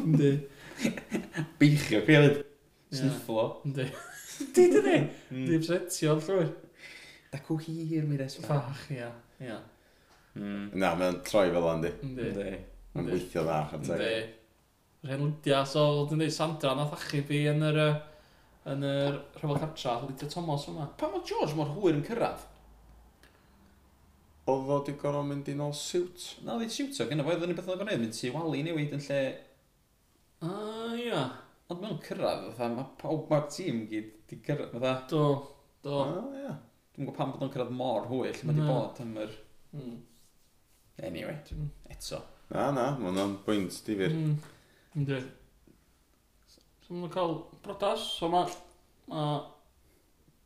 [0.03, 0.33] Ynddi.
[1.57, 2.52] Beichio, fi hefyd.
[2.99, 3.47] Snifflo.
[3.67, 3.87] Yndi.
[4.53, 4.99] Di, di, di.
[5.47, 6.53] Di bsetio llwyr.
[7.33, 8.37] Da cw hir mi res.
[8.45, 9.09] Fach, ia.
[9.41, 9.59] ia.
[10.37, 10.69] Hmm.
[10.77, 11.91] Na, mae'n troi fel yndi.
[12.05, 12.55] Yndi.
[12.93, 13.99] Mae'n gweithio dda, chanteg.
[13.99, 14.39] Yndi.
[15.03, 17.79] Rhenlwdia, so, dwi'n dweud, Sandra, nath achub fi yn yr...
[18.71, 20.85] yn yr rhyfel cartra, Lydia Thomas yma.
[20.99, 22.45] Pa mae George mor hwyr yn cyrraedd?
[24.47, 26.29] Oedd o di gorau mynd i nôl siwt.
[26.45, 28.21] Na, oedd i siwt o, gynna fo, oedd yn y beth oedd o'n gwneud, mynd
[28.23, 29.19] i wali newid yn lle...
[30.43, 31.21] Ah, ia.
[31.71, 34.93] Ond mae'n cyrraedd, fatha, mae pawb mae'r tîm gyd wedi cyrraedd, fatha.
[35.11, 35.21] Do,
[35.85, 35.99] do.
[36.03, 36.57] Ah, yeah.
[36.93, 39.37] Dwi'n gwybod pam bod o'n cyrraedd mor hwyll, mae wedi bod am yr...
[39.77, 39.95] Mm.
[41.07, 41.71] Anyway, mm.
[41.95, 42.19] eto.
[42.51, 44.13] Na, na, mae hwnna'n bwynt difyr.
[44.13, 44.35] Mm.
[44.99, 45.21] Ynddi.
[46.83, 48.51] So mae'n cael brodas, so mae...
[49.09, 49.25] Ma...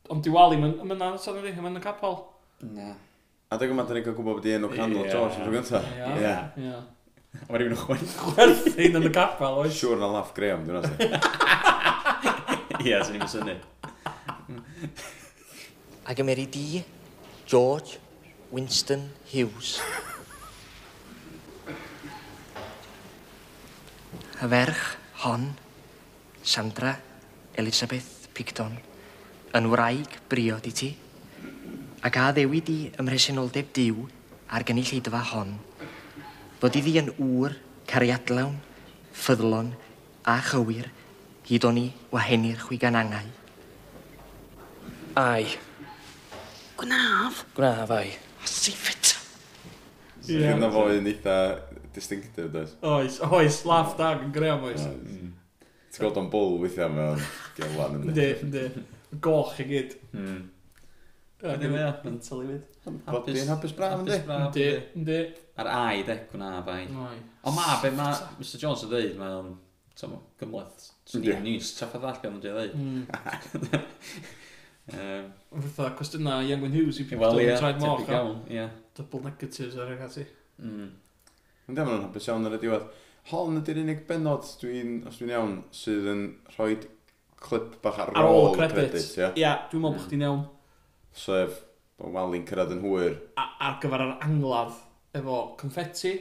[0.08, 2.22] Ond di wali, mae'n mynd ar sôn ydi, mae'n y yn capel.
[2.70, 2.94] Na.
[3.48, 5.90] A dwi'n gwybod, da ni'n cael gwybod bod i enw canol George yn rhywbeth.
[5.98, 6.30] Ie,
[6.62, 6.78] ie.
[7.46, 8.08] A mae rhywun yn chwerthu.
[8.34, 9.76] Chwerthu yn y capel, oes?
[9.78, 11.14] Siwr na laff Graham, dwi'n asyn.
[12.84, 13.54] Ie, sy'n ni'n syni.
[16.08, 16.82] Ac ymeri di,
[17.48, 17.98] George
[18.50, 19.78] Winston Hughes.
[24.38, 24.84] Y ferch
[25.24, 25.48] hon,
[26.42, 26.94] Sandra
[27.58, 28.76] Elizabeth Picton,
[29.58, 30.90] yn wraig briod i ti,
[32.06, 34.04] ac a ddewi di ymresenoldeb diw
[34.54, 35.56] ar gynulleidfa hon
[36.58, 37.52] Fod iddi yn ŵr
[37.86, 38.56] cariadlawn,
[39.14, 39.68] ffyddlon
[40.26, 40.88] a chywir
[41.46, 43.28] hyd o'n i wahenu'r chwiganangau.
[45.22, 45.46] Ai.
[46.80, 47.44] Gwnaf?
[47.54, 48.10] Gwnaf, ai.
[48.42, 49.12] Sif it.
[50.26, 50.40] Ie.
[50.40, 50.58] Yeah.
[50.58, 51.38] Fyna fo yn eitha
[51.94, 52.74] distinctive, does?
[52.82, 54.82] Oes, oes, laff dag yn greu oes.
[54.82, 57.22] Ti'n gweld o'n bwl weithiau mewn
[57.54, 58.86] gelan yn Ynddi, ynddi.
[59.22, 59.94] Goch i gyd.
[60.10, 60.46] Mm.
[61.38, 63.02] Ynddi, mae'n mental i fyd.
[63.06, 64.24] Bod hapus braf, ynddi?
[64.26, 65.26] Ynddi, ynddi
[65.58, 66.84] ar ai decw na bai.
[66.88, 69.54] Ond ma, be ma Mr Jones yn dweud, mae'n
[69.98, 70.30] gymlaeth.
[70.40, 70.84] gymleth.
[71.18, 73.02] Ni'n ni'n straff a ddall gan dwi'n hmm.
[73.64, 73.88] dweud.
[74.88, 78.06] Fytha, cwestiynau i Angwyn Hughes i pwy well, yeah, traed moch.
[78.08, 78.70] Iawn, yeah.
[78.96, 80.24] Double negatives ar eich ati.
[80.64, 80.88] Mm.
[81.68, 82.86] Ynddo ma'n hapus iawn ar y diwedd.
[83.28, 86.22] Hon ydy'r unig benod, dwi'n, os dwi'n iawn, sydd yn
[86.54, 86.78] rhoi
[87.44, 89.10] clip bach ar, ar ôl y credits.
[89.18, 89.66] Ia, yeah.
[89.68, 90.08] dwi'n meddwl bod hmm.
[90.08, 90.44] chdi'n iawn.
[91.26, 91.60] Sef,
[92.00, 93.18] bod Wally'n cyrraedd yn hwyr.
[93.36, 94.78] A, Ar gyfer yr angladd
[95.14, 96.12] efo confetti.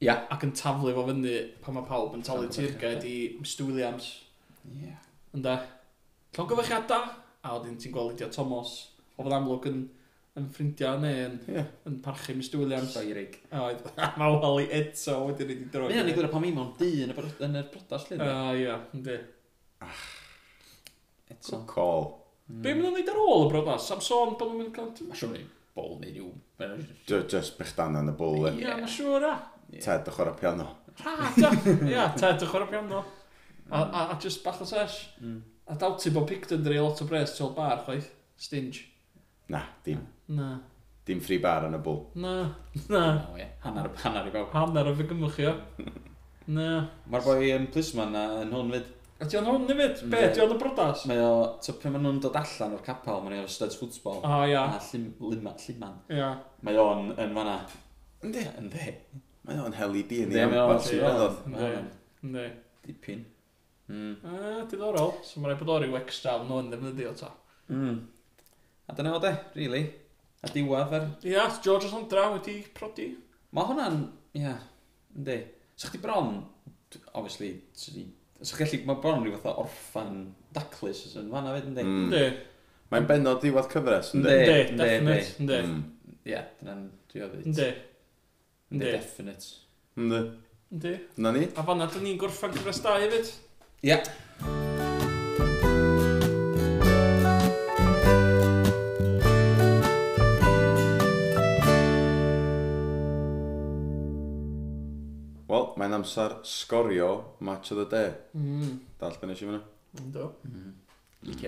[0.00, 0.06] Ia.
[0.06, 0.24] Yeah.
[0.32, 4.10] Ac yn taflu fo fyny pan mae pawb yn talu tirgaid i Mr Williams.
[4.68, 4.90] Ia.
[4.90, 5.04] Yeah.
[5.36, 5.56] Ynda.
[6.36, 7.14] Llon gyfechiadau.
[7.46, 8.74] A wedyn ti'n gweld Lydia Thomas.
[9.16, 9.80] O fod amlwg yn,
[10.36, 11.70] yn ffrindiau neu yn, yeah.
[11.88, 12.92] yn parchu Mr Williams.
[12.96, 13.40] Soirig.
[13.54, 13.86] Oedd.
[14.20, 15.90] mae Wally i eto wedyn wedi droi.
[15.94, 18.20] Mae'n ei gwirio'n pan mi mewn dyn yn y, yn y brodas lle.
[18.20, 19.18] Uh, ah, ia, ynddi.
[19.86, 20.06] Ach.
[21.30, 21.56] Eto.
[21.56, 22.08] Good call.
[22.50, 22.62] Mm.
[22.62, 23.88] Be mae'n ei wneud ar ôl y brodas?
[23.88, 24.92] Sam sôn bod nhw'n mynd cael...
[24.98, 25.16] gael...
[25.16, 25.46] Siwr ni
[25.76, 26.80] bol neu rhyw...
[27.28, 28.48] Just bych dan yn y bol.
[28.48, 29.32] Ie, mae'n siŵr e?
[29.34, 29.36] a.
[29.82, 30.70] Ted y chwarae piano.
[31.02, 31.14] Ha,
[31.90, 33.04] ia, Ted y chwarae piano.
[33.68, 35.02] A, a, a just bach o sesh.
[35.20, 35.42] Mm.
[35.66, 38.08] A dawti bod Picton dri lot o bres tol bar, chwaith.
[38.38, 38.86] Stinge.
[39.52, 40.00] Na, dim.
[40.28, 40.56] Na.
[41.06, 42.00] Dim free bar yn y bwl.
[42.18, 42.34] Na,
[42.88, 43.02] na.
[43.20, 43.52] No, yeah.
[43.62, 44.50] Hannar, hannar i bawb.
[44.54, 45.54] Hanner o fi gymwch, o.
[46.56, 46.70] na.
[47.10, 48.92] Mae'r boi yn plisman na yn hwn fyd.
[49.16, 50.00] Ydy o'n hwn nefyd?
[50.12, 50.18] Be?
[50.26, 51.06] Ydy o'n y brodas?
[51.08, 54.18] Mae o, so pan maen nhw'n dod allan o'r capel, maen nhw'n studs ffwtsbol.
[54.20, 54.66] O, ia.
[54.76, 55.94] A llim, lima, liman.
[56.12, 56.26] Ia.
[56.66, 57.54] Mae o'n yn fanna.
[58.26, 58.42] Ynddi?
[58.60, 58.90] Ynddi.
[59.48, 60.42] Mae o'n heli di yn i.
[60.42, 61.88] Ynddi, mae o'n.
[62.26, 62.44] Ynddi.
[62.84, 63.22] Dipyn.
[63.88, 64.12] Mm.
[64.20, 65.14] E, diddorol.
[65.24, 67.32] So mae'n rhaid bod o'r i'w extra fel nhw'n ddefnyddio ta.
[67.72, 67.96] Mm.
[68.86, 69.82] A dyna o de, really.
[70.44, 71.08] A diwad ar...
[71.24, 73.08] Ia, George Sandra wedi prodi.
[73.56, 73.98] Mae hwnna'n,
[74.36, 74.58] ia,
[75.16, 75.40] ynddi.
[75.72, 76.42] So chdi bron,
[77.14, 77.54] obviously,
[78.42, 80.16] So gallu, mae bron rhyw fath o orffan
[80.56, 81.84] daclus yn fanna fyd, ynddi?
[81.86, 82.04] Mm.
[82.04, 82.24] Ynddi.
[82.92, 84.36] Mae'n benod diwad cyfres, ynddi?
[84.36, 85.60] Ynddi, definite, ynddi.
[85.64, 86.14] Mm.
[86.26, 87.48] Ie, dyna'n dwi o fyd.
[87.48, 87.68] Ynddi.
[88.74, 89.52] Ynddi, definite.
[89.96, 90.22] Ynddi.
[90.76, 90.96] Ynddi.
[91.24, 91.48] Na ni.
[91.56, 93.32] A fanna, dyn ni'n gorffan cyfres da hefyd?
[93.80, 93.94] Ie.
[93.94, 94.75] Yeah.
[105.86, 107.10] mae'n amser sgorio
[107.46, 108.10] match of the day.
[108.34, 108.78] Mm.
[108.98, 109.62] Dall beth nes i fyna.
[110.02, 110.32] Ynddo.
[110.48, 110.64] Mm.
[110.66, 111.30] mm.
[111.32, 111.44] UK.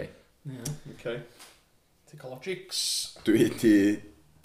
[0.49, 0.71] Yeah.
[0.93, 1.17] UK.
[2.09, 2.83] Ticologics.
[3.27, 3.75] Dwi di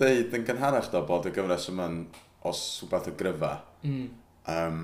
[0.01, 2.01] deud yn gynharach do bod y gyfres yma'n
[2.49, 3.53] os rhywbeth o gryfa.
[3.85, 4.09] Mm.
[4.53, 4.81] Um,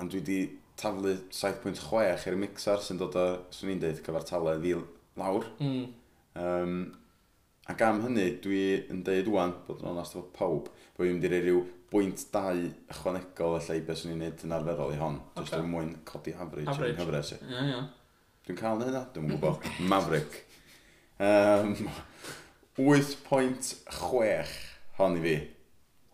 [0.00, 0.38] ond dwi di
[0.80, 4.76] taflu 7.6 i'r mixer sy'n dod o, swn i'n deud, cyfartalau ddi
[5.20, 5.50] lawr.
[5.58, 5.82] Mm.
[6.40, 6.78] Um,
[7.68, 8.62] ac am hynny, dwi
[8.94, 12.58] yn deud wwan, bod yn onast efo pawb, bod fi'n mynd i ryw bwynt dau
[12.90, 15.16] ychwanegol allai beth swn i'n neud yn arferol i hon.
[15.32, 15.42] Okay.
[15.42, 16.94] Just yn mwyn codi average, average.
[16.94, 17.40] yn hyfres i.
[17.50, 17.88] Yeah, yeah.
[18.46, 19.66] Dwi'n cael neud na, dwi'n gwybod.
[19.90, 20.38] Maverick.
[21.20, 21.74] Um,
[22.78, 24.54] 8.6
[24.98, 25.34] hon i fi.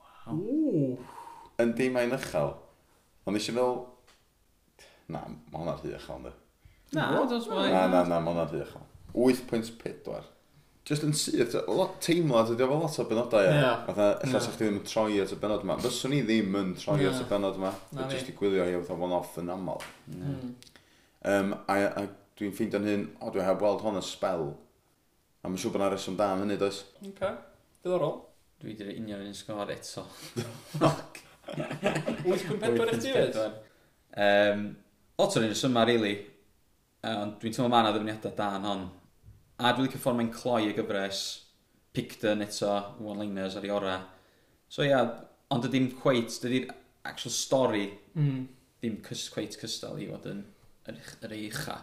[0.00, 0.96] Wow.
[1.62, 2.56] Yn dim ein ychel.
[3.26, 3.76] Ond eisiau fel...
[5.12, 6.32] Na, mae hwnna'n rhy ychel, ynddo.
[6.96, 8.88] Na, na, na, na, mae hwnna'n rhy ychel.
[9.14, 10.24] 8.4
[10.86, 13.42] just yn syth, lot teimlad ydi fel lot o benodau.
[13.42, 13.80] Yeah.
[13.88, 15.78] Fatha, ella sa'ch chi ddim yn troi at y benod yma.
[15.82, 17.72] Fyswn i ddim yn troi at y benod yma.
[17.90, 19.82] Dwi'n just i gwylio hi fatha one-off yn aml.
[20.12, 20.52] Mm.
[21.26, 22.04] Um, a, a
[22.38, 24.52] dwi'n ffeindio'n hyn, o, dwi'n heb weld hon y spel.
[25.42, 26.84] A mae'n siŵr bod yna reswm da am hynny, does?
[27.02, 27.32] Oce,
[27.82, 28.20] Diddorol.
[28.62, 30.04] Dwi wedi'r union un sgor eto.
[30.78, 31.18] Fuck.
[31.50, 33.40] 8.4 i ti fyd?
[34.16, 34.62] Um,
[35.18, 36.14] lot o'r un syma, really.
[37.02, 38.86] Uh, ond dwi'n teimlo mae yna ddefniadau da yn hon.
[39.56, 41.22] A dwi'n licio ffordd mae'n cloi y gyfres,
[41.96, 43.96] Picton eto, one-liners ar ei ora.
[44.68, 45.12] So ia, yeah,
[45.54, 46.68] ond ydy'n cweit, dydy'r
[47.08, 47.86] actual stori
[48.18, 48.40] mm.
[48.82, 50.42] ddim cys, cweit cystal i fod yn
[50.90, 51.78] yr, yr eicha.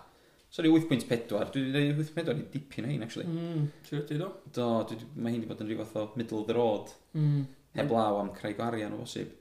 [0.53, 3.25] So ydy 8.4, dwi wedi 8.4 i dipyn hyn, actually.
[3.25, 4.29] Mm, ti'n wedi do?
[4.53, 6.93] Do, dwi, mae hyn wedi bod yn rhyw fath o middle of the road.
[7.17, 7.47] Mm.
[7.73, 9.31] Heb law am creu gwarian o bosib.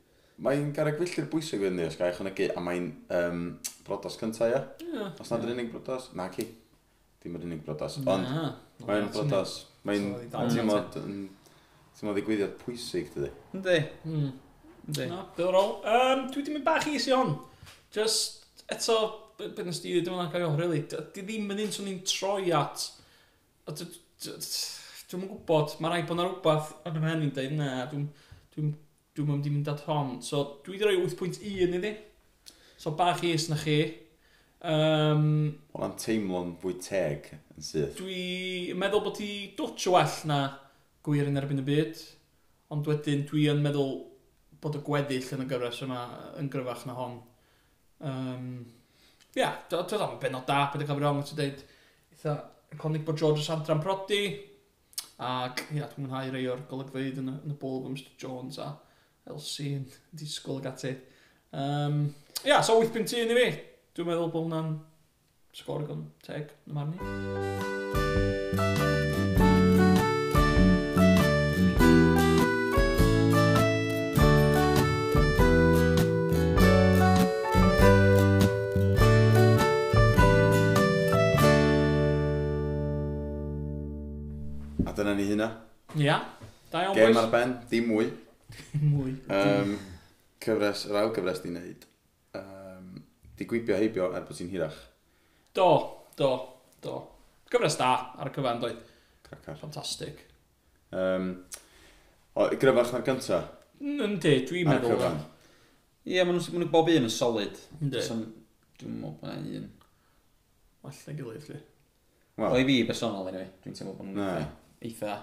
[0.42, 3.42] Mae'n garag garagwyllu'r bwysig fynd ni, os gael ychwanegu, a mae'n um,
[3.84, 4.62] brodas cyntaf, ia?
[4.80, 5.52] Yeah, Os nad yeah.
[5.52, 6.08] unig brodas?
[6.16, 6.48] Na, ci.
[7.22, 7.98] Dim yr unig brodas.
[8.02, 8.28] Ond
[8.86, 9.56] mae'n brodas.
[9.86, 10.08] Mae'n
[10.52, 11.16] timod yn...
[11.92, 13.28] Ti'n ddigwyddiad pwysig, dydy?
[13.54, 13.78] Yndi.
[14.06, 14.30] Hmm.
[14.88, 15.08] Yndi.
[15.10, 15.74] Na, diddorol.
[15.86, 17.34] Um, dwi wedi mynd bach easy hon.
[17.94, 18.96] Just, eto,
[19.38, 20.80] beth nes di ddim yn cael iawn, really.
[20.88, 22.88] Di ddim yn un swn i'n troi at...
[23.68, 28.08] Dwi'n gwybod, mae rai bod yna rhywbeth yn ym hen i'n dweud, na, dwi'n...
[28.56, 28.72] Dwi'n
[29.16, 30.14] dwi'n mynd i mynd at hon.
[30.24, 31.92] So, dwi wedi rhoi 8.1 iddi.
[32.80, 33.76] So, bach is na chi.
[34.62, 37.96] Um, Wel, am teimlo'n fwy teg yn syth.
[37.98, 40.38] Dwi'n meddwl bod ti dwtch well na
[41.02, 42.02] gwir yn erbyn y byd,
[42.70, 43.96] ond wedyn dwi yn meddwl
[44.62, 46.04] bod y gweddill yn y gyfres yma
[46.38, 47.18] yn gryfach na hon.
[48.06, 48.46] Um,
[49.32, 51.60] Ia, yeah, dwi'n dweud benod da, beth y cael rong, ti'n dweud,
[52.12, 52.36] eitha,
[52.74, 54.22] yn conig bod George Sandra'n prodi,
[55.24, 58.68] ac ia, dwi'n mwynhau rei o'r golygfeidd yn, yn y bôl fy Mr Jones a
[59.32, 59.86] Elsie yn
[60.20, 60.92] disgwyl ag ati.
[61.50, 62.02] Um,
[62.42, 63.48] ia, yeah, so 8.1 i fi,
[63.92, 64.68] Dwi'n meddwl bod hwnna'n
[65.52, 67.00] sgor gan teg yn marn i.
[84.88, 85.52] A dyna ni hynna.
[85.92, 86.24] Ia, yeah.
[86.72, 86.96] da iawn.
[86.96, 88.08] Gem ar ben, dim mwy.
[88.96, 89.18] mwy.
[89.28, 89.76] Um,
[90.40, 91.91] cyfres, yr ail gyfres di wneud.
[93.42, 94.76] Di gwybio heibio er bod ti'n hirach.
[95.58, 95.64] Do,
[96.14, 96.28] do,
[96.84, 96.92] do.
[97.50, 98.76] Gyfres da ar y cyfan doedd.
[99.26, 99.56] Cracar.
[99.58, 100.20] Fantastig.
[100.94, 101.32] Um,
[102.38, 103.40] o, gryfach na'r gynta?
[103.82, 104.94] Yndi, dwi'n meddwl.
[104.94, 105.18] Ar y cyfan?
[106.06, 107.58] Ie, maen nhw'n bob un yn solid.
[107.80, 108.04] Yndi.
[108.06, 109.66] Dwi'n meddwl bod na'n un.
[110.86, 111.60] Well na gilydd, lli.
[112.44, 112.58] Wel.
[112.62, 113.50] i fi personol, anyway.
[113.66, 114.50] Dwi'n teimlo bod nhw'n
[114.86, 115.18] eitha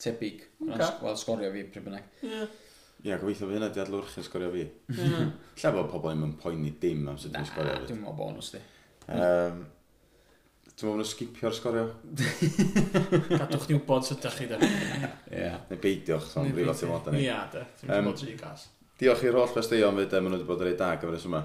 [0.00, 0.48] tebyg.
[0.64, 0.96] Okay.
[1.04, 2.08] Wel, sgorio fi, pryd bynnag.
[2.22, 2.32] Ie.
[2.32, 2.56] Yeah.
[3.04, 4.62] Ie, yeah, gobeithio fi hynna di adlwyrchu sgorio fi.
[4.96, 5.32] Hmm.
[5.60, 7.88] Lle bod pobl ddim yn poeni dim am sut dwi'n sgorio fi.
[7.90, 8.60] Dwi'n meddwl bonus di.
[9.12, 9.58] Um,
[10.72, 11.84] dwi'n meddwl yn sgipio'r sgorio.
[13.42, 14.60] Gadwch ni wybod sydd ydych chi da.
[15.28, 15.50] Ie.
[15.68, 17.20] Neu beidiwch, so'n brif at ymwneud ni.
[17.26, 17.66] Ie, da.
[17.82, 18.64] Dwi'n meddwl tri gas.
[18.96, 21.42] Diolch i'r holl festeion fyd, e, maen nhw wedi bod yn ei da gyfres yma.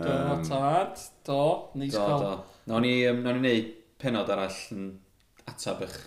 [0.00, 0.16] Do,
[0.48, 1.42] tad, do,
[1.76, 2.16] neis cael.
[2.24, 2.56] Do, do.
[2.72, 4.90] Nawn ni, um, nawn ni wneud penod arall yn
[5.52, 6.00] atab eich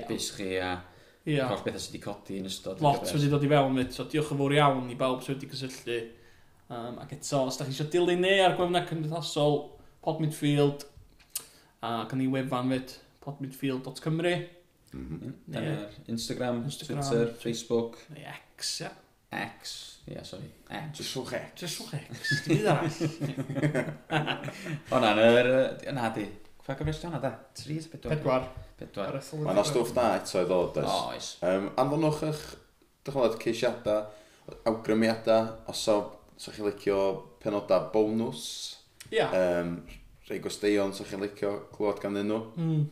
[0.00, 0.56] ebys chi a...
[0.56, 0.82] Yeah
[1.24, 1.48] yeah.
[1.50, 2.82] holl bethau sydd wedi codi yn ystod.
[2.84, 5.52] Lot wedi dod i fewn fyd, so diolch yn fawr iawn i bawb sydd wedi
[5.52, 6.00] cysylltu.
[6.72, 9.58] Um, ac eto, os da chi eisiau dilyn ni ar gwefnau cymdeithasol,
[10.04, 10.86] pod midfield,
[11.84, 14.34] a gan ni wefan fyd, podmidfield.cymru.
[14.94, 15.32] Mm -hmm.
[15.54, 15.90] Yeah.
[16.06, 17.98] Instagram, Instagram, Twitter, Facebook.
[18.14, 18.22] Neu
[18.56, 18.86] X, ia.
[18.86, 19.50] Yeah.
[19.58, 20.50] X, ia, yeah, sorry.
[20.70, 20.98] X.
[20.98, 21.60] Jyswch X.
[21.60, 22.90] Jyswch X, dim byd arall.
[24.92, 25.14] O na,
[25.92, 26.28] na, di.
[26.64, 27.30] Fa gyfres hwnna, da?
[27.52, 28.14] Tri, pedwar?
[28.16, 28.44] Pedwar.
[28.78, 29.16] Pedwar.
[29.44, 30.94] Mae yna stwff da eto i ddod, oes.
[31.10, 31.26] Oes.
[31.44, 32.44] Um, anfonwch eich,
[33.04, 33.98] dych chi'n ceisiadau,
[34.70, 35.96] awgrymiadau, os o,
[36.40, 37.00] so chi'n licio
[37.42, 38.46] penodau bonus.
[39.12, 39.28] Ia.
[39.28, 39.74] Um,
[40.24, 42.40] rhai gwesteion, so chi'n licio clywed gan nhw.
[42.56, 42.86] Mm.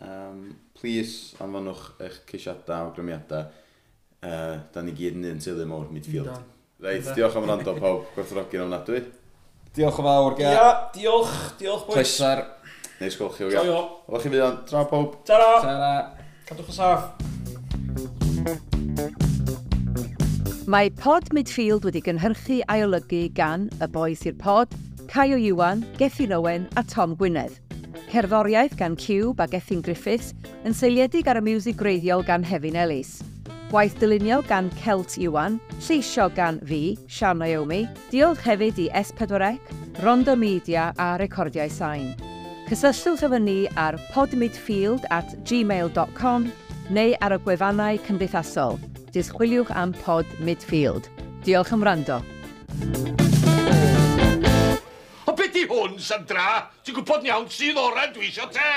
[0.00, 0.42] Um,
[0.74, 3.46] please, anfonwch eich ceisiadau, awgrymiadau.
[4.24, 6.34] Uh, da ni gyd yn un teulu mawr midfield.
[6.82, 9.04] Reit, diolch am rando pawb, gwerthrogi'n ofnadwy.
[9.74, 10.50] Diolch yn fawr, Gia.
[10.50, 12.00] Ia, diolch, diolch boys.
[12.02, 12.42] Plesar.
[13.00, 13.48] Neis gweld chi.
[13.50, 13.78] Joio.
[14.08, 15.18] Efo chi fydd o'n tra pob.
[15.26, 15.50] Tara.
[15.64, 15.92] Tara.
[16.48, 17.10] Cadwch yn saff.
[20.70, 24.72] Mae pod Midfield wedi gynhyrchu aiolygu gan y boes i'r pod,
[25.10, 27.58] Caio Iwan, Gethin Owen a Tom Gwynedd.
[28.08, 30.32] Cerddoriaeth gan Cube a Gethin Griffiths
[30.64, 33.18] yn seiliedig ar y music greiddiol gan Hefin Ellis.
[33.72, 39.58] Gwaith dylunio gan Celt Iwan, lleisio gan fi, Sian Naomi, diolch hefyd i S4C,
[40.04, 42.14] Rondo Media a Recordiau Sain.
[42.64, 46.46] Cysylltwch efo ni ar podmidfield at gmail.com
[46.96, 48.78] neu ar y gwefannau cymdeithasol.
[49.12, 51.10] Disgwyliwch am pod Midfield.
[51.44, 52.22] Diolch am rando.
[55.28, 56.70] O beth di hwn, Sandra?
[56.80, 58.70] Ti'n gwybod iawn sydd oren dwi eisiau te?